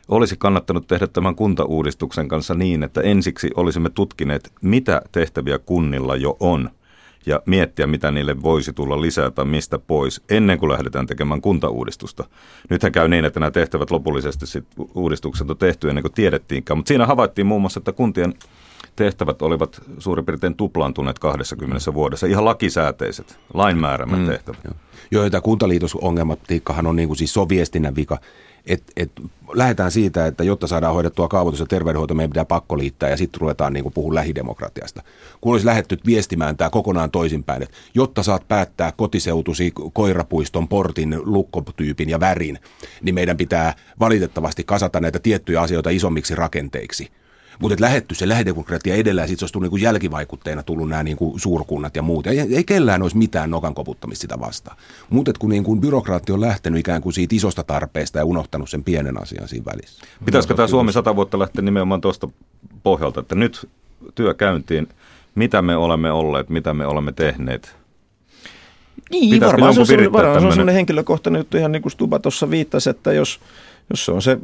olisi 0.08 0.36
kannattanut 0.38 0.86
tehdä 0.86 1.06
tämän 1.06 1.34
kuntauudistuksen 1.34 2.28
kanssa 2.28 2.54
niin, 2.54 2.82
että 2.82 3.00
ensiksi 3.00 3.50
olisimme 3.54 3.90
tutkineet, 3.90 4.52
mitä 4.62 5.02
tehtäviä 5.12 5.58
kunnilla 5.58 6.16
jo 6.16 6.36
on 6.40 6.70
ja 7.26 7.40
miettiä, 7.46 7.86
mitä 7.86 8.10
niille 8.10 8.42
voisi 8.42 8.72
tulla 8.72 9.00
lisää 9.00 9.30
tai 9.30 9.44
mistä 9.44 9.78
pois, 9.78 10.20
ennen 10.28 10.58
kuin 10.58 10.72
lähdetään 10.72 11.06
tekemään 11.06 11.40
kuntauudistusta. 11.40 12.24
Nythän 12.70 12.92
käy 12.92 13.08
niin, 13.08 13.24
että 13.24 13.40
nämä 13.40 13.50
tehtävät 13.50 13.90
lopullisesti 13.90 14.46
sit 14.46 14.64
uudistukset 14.94 15.50
on 15.50 15.58
tehty 15.58 15.88
ennen 15.88 16.02
kuin 16.02 16.12
tiedettiinkään, 16.12 16.78
mutta 16.78 16.88
siinä 16.88 17.06
havaittiin 17.06 17.46
muun 17.46 17.60
muassa, 17.60 17.80
että 17.80 17.92
kuntien 17.92 18.34
tehtävät 18.96 19.42
olivat 19.42 19.82
suurin 19.98 20.26
piirtein 20.26 20.56
tuplaantuneet 20.56 21.18
20 21.18 21.94
vuodessa, 21.94 22.26
ihan 22.26 22.44
lakisääteiset, 22.44 23.38
lainmäärämät 23.54 24.20
mm. 24.20 24.26
tehtävät. 24.26 24.61
Joo. 24.64 24.74
Joo, 25.11 25.30
tämä 25.30 25.40
kuntaliitosongelmatiikkahan 25.40 26.87
on 26.87 26.96
niin 26.96 27.09
kuin 27.09 27.16
siis 27.16 27.35
so 27.35 27.48
viestinnän 27.48 27.96
vika. 27.96 28.18
Et, 28.66 28.82
et, 28.96 29.11
lähdetään 29.52 29.90
siitä, 29.90 30.26
että 30.26 30.44
jotta 30.44 30.66
saadaan 30.66 30.94
hoidettua 30.94 31.28
kaavoitus 31.28 31.61
ja 31.61 31.66
terveydenhoito, 31.66 32.14
meidän 32.14 32.30
pitää 32.30 32.44
pakko 32.44 32.78
liittää 32.78 33.11
ja 33.11 33.16
sitten 33.16 33.40
ruvetaan 33.40 33.72
niin 33.72 33.92
puhua 33.94 34.14
lähidemokratiasta. 34.14 35.02
Kun 35.40 35.52
olisi 35.52 35.66
lähdetty 35.66 35.98
viestimään 36.06 36.56
tämä 36.56 36.70
kokonaan 36.70 37.11
toisinpäin, 37.11 37.62
että 37.62 37.76
jotta 37.94 38.22
saat 38.22 38.48
päättää 38.48 38.92
kotiseutusi 38.92 39.72
koirapuiston, 39.92 40.68
portin, 40.68 41.20
lukkotyypin 41.24 42.09
ja 42.09 42.20
värin, 42.20 42.59
niin 43.02 43.14
meidän 43.14 43.37
pitää 43.37 43.74
valitettavasti 44.00 44.64
kasata 44.64 45.00
näitä 45.00 45.18
tiettyjä 45.18 45.61
asioita 45.61 45.90
isommiksi 45.90 46.35
rakenteiksi– 46.35 47.11
mutta 47.60 47.76
lähetty 47.80 48.14
se 48.14 48.28
lähidemokratia 48.28 48.94
edellä 48.94 49.20
ja 49.20 49.26
sitten 49.26 49.38
se 49.38 49.44
olisi 49.44 49.52
tullut 49.52 49.72
niin 49.72 49.82
jälkivaikutteena 49.82 50.62
tullut 50.62 50.88
nämä 50.88 51.02
niin 51.02 51.16
kuin 51.16 51.40
suurkunnat 51.40 51.96
ja 51.96 52.02
muut. 52.02 52.26
Ei, 52.26 52.40
ei 52.40 52.64
kellään 52.64 53.02
olisi 53.02 53.16
mitään 53.16 53.50
nokan 53.50 53.74
koputtamista 53.74 54.20
sitä 54.20 54.40
vastaan. 54.40 54.76
Mutta 55.10 55.32
kun 55.38 55.50
niin 55.50 55.64
kuin 55.64 55.80
byrokraatti 55.80 56.32
on 56.32 56.40
lähtenyt 56.40 56.80
ikään 56.80 57.02
kuin 57.02 57.12
siitä 57.12 57.36
isosta 57.36 57.64
tarpeesta 57.64 58.18
ja 58.18 58.24
unohtanut 58.24 58.70
sen 58.70 58.84
pienen 58.84 59.22
asian 59.22 59.48
siinä 59.48 59.64
välissä. 59.64 60.04
Pitäisikö 60.24 60.54
tämä 60.54 60.68
Suomi 60.68 60.92
sata 60.92 61.16
vuotta 61.16 61.38
lähteä 61.38 61.62
nimenomaan 61.62 62.00
tuosta 62.00 62.28
pohjalta, 62.82 63.20
että 63.20 63.34
nyt 63.34 63.68
työ 64.14 64.34
käyntiin, 64.34 64.88
mitä 65.34 65.62
me 65.62 65.76
olemme 65.76 66.12
olleet, 66.12 66.48
mitä 66.48 66.74
me 66.74 66.86
olemme 66.86 67.12
tehneet? 67.12 67.76
Niin, 69.10 69.40
varmaan 69.40 69.74
se, 69.74 69.80
on, 69.80 70.12
varmaan 70.12 70.40
se 70.40 70.46
on 70.46 70.52
sellainen 70.52 70.74
henkilökohtainen 70.74 71.40
juttu, 71.40 71.56
ihan 71.56 71.72
niin 71.72 71.82
kuin 71.82 71.92
Stuba 71.92 72.18
tuossa 72.18 72.50
viittasi, 72.50 72.90
että 72.90 73.12
jos, 73.12 73.40
jos 73.90 74.04
se 74.04 74.12
on 74.12 74.22
se 74.22 74.38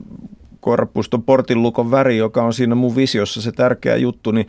Koirapuiston 0.62 1.22
portinlukon 1.22 1.90
väri, 1.90 2.16
joka 2.16 2.42
on 2.42 2.54
siinä 2.54 2.74
mun 2.74 2.96
visiossa 2.96 3.42
se 3.42 3.52
tärkeä 3.52 3.96
juttu, 3.96 4.30
niin 4.30 4.46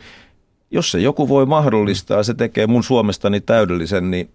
jos 0.70 0.90
se 0.90 1.00
joku 1.00 1.28
voi 1.28 1.46
mahdollistaa, 1.46 2.22
se 2.22 2.34
tekee 2.34 2.66
mun 2.66 2.84
Suomestani 2.84 3.40
täydellisen, 3.40 4.10
niin 4.10 4.30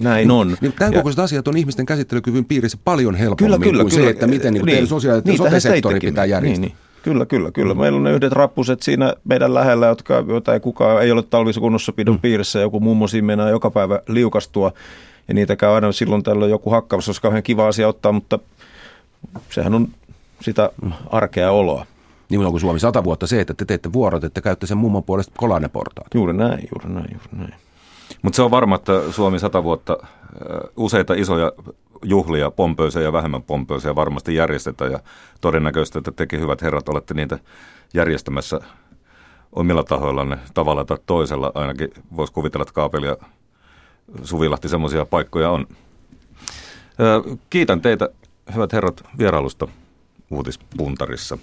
näin 0.00 0.30
on. 0.30 0.56
Niin, 0.60 0.72
tämän 0.72 0.94
kokoiset 0.94 1.18
asiat 1.18 1.48
on 1.48 1.56
ihmisten 1.56 1.86
käsittelykyvyn 1.86 2.44
piirissä 2.44 2.78
paljon 2.84 3.14
helpommin 3.14 3.36
kyllä, 3.36 3.58
kyllä, 3.58 3.82
kuin 3.82 3.90
kyllä, 3.90 4.04
se, 4.04 4.10
että 4.10 4.26
miten 4.26 4.54
niin, 4.54 4.66
niin, 4.66 4.86
sosiaali- 4.86 5.22
ja 5.24 5.36
sote-sektori 5.36 6.00
pitää 6.00 6.24
järjestää. 6.24 6.60
Niin, 6.60 6.68
niin. 6.68 6.86
Kyllä, 7.02 7.26
kyllä, 7.26 7.50
kyllä. 7.50 7.74
Meillä 7.74 7.96
on 7.96 8.04
ne 8.04 8.12
yhdet 8.12 8.32
rappuset 8.32 8.82
siinä 8.82 9.14
meidän 9.24 9.54
lähellä, 9.54 9.86
jotka, 9.86 10.24
joita 10.28 10.54
ei 10.54 10.60
kukaan 10.60 11.02
ei 11.02 11.12
ole 11.12 11.22
talvisokunnossapidon 11.22 12.14
mm. 12.14 12.20
piirissä. 12.20 12.60
Joku 12.60 12.80
mummo 12.80 13.08
siinä 13.08 13.26
meinaa 13.26 13.50
joka 13.50 13.70
päivä 13.70 14.00
liukastua 14.08 14.72
ja 15.28 15.34
niitä 15.34 15.56
käy 15.56 15.70
aina 15.70 15.92
silloin 15.92 16.22
tällöin 16.22 16.50
joku 16.50 16.70
hakkaus, 16.70 17.08
olisi 17.08 17.22
kauhean 17.22 17.42
kiva 17.42 17.68
asia 17.68 17.88
ottaa, 17.88 18.12
mutta 18.12 18.38
sehän 19.50 19.74
on 19.74 19.88
sitä 20.40 20.70
arkea 21.10 21.50
oloa. 21.50 21.86
Niin 22.28 22.50
kuin 22.50 22.60
Suomi 22.60 22.80
sata 22.80 23.04
vuotta 23.04 23.26
se, 23.26 23.40
että 23.40 23.54
te 23.54 23.64
teette 23.64 23.92
vuorot, 23.92 24.24
että 24.24 24.40
käytte 24.40 24.66
sen 24.66 24.78
mummon 24.78 25.04
puolesta 25.04 25.32
kolaneportaat. 25.36 26.14
Juuri 26.14 26.32
näin, 26.32 26.68
juuri 26.74 26.94
näin, 26.94 27.08
juuri 27.12 27.28
näin. 27.32 27.54
Mutta 28.22 28.36
se 28.36 28.42
on 28.42 28.50
varma, 28.50 28.74
että 28.74 28.92
Suomi 29.10 29.38
sata 29.38 29.64
vuotta 29.64 29.96
useita 30.76 31.14
isoja 31.14 31.52
juhlia, 32.04 32.50
pompöisiä 32.50 33.02
ja 33.02 33.12
vähemmän 33.12 33.42
pompöisiä 33.42 33.94
varmasti 33.94 34.34
järjestetään 34.34 34.92
ja 34.92 35.00
todennäköistä, 35.40 35.98
että 35.98 36.12
tekin 36.12 36.40
hyvät 36.40 36.62
herrat 36.62 36.88
olette 36.88 37.14
niitä 37.14 37.38
järjestämässä 37.94 38.60
omilla 39.52 39.84
tahoillanne 39.84 40.38
tavalla 40.54 40.84
tai 40.84 40.98
toisella. 41.06 41.52
Ainakin 41.54 41.90
voisi 42.16 42.32
kuvitella, 42.32 42.62
että 42.62 42.74
Kaapeli 42.74 43.06
ja 43.06 43.16
Suvilahti 44.22 44.68
semmoisia 44.68 45.06
paikkoja 45.06 45.50
on. 45.50 45.66
Kiitän 47.50 47.80
teitä, 47.80 48.08
hyvät 48.54 48.72
herrat, 48.72 49.04
vierailusta 49.18 49.68
uutispuntarissa. 50.30 51.38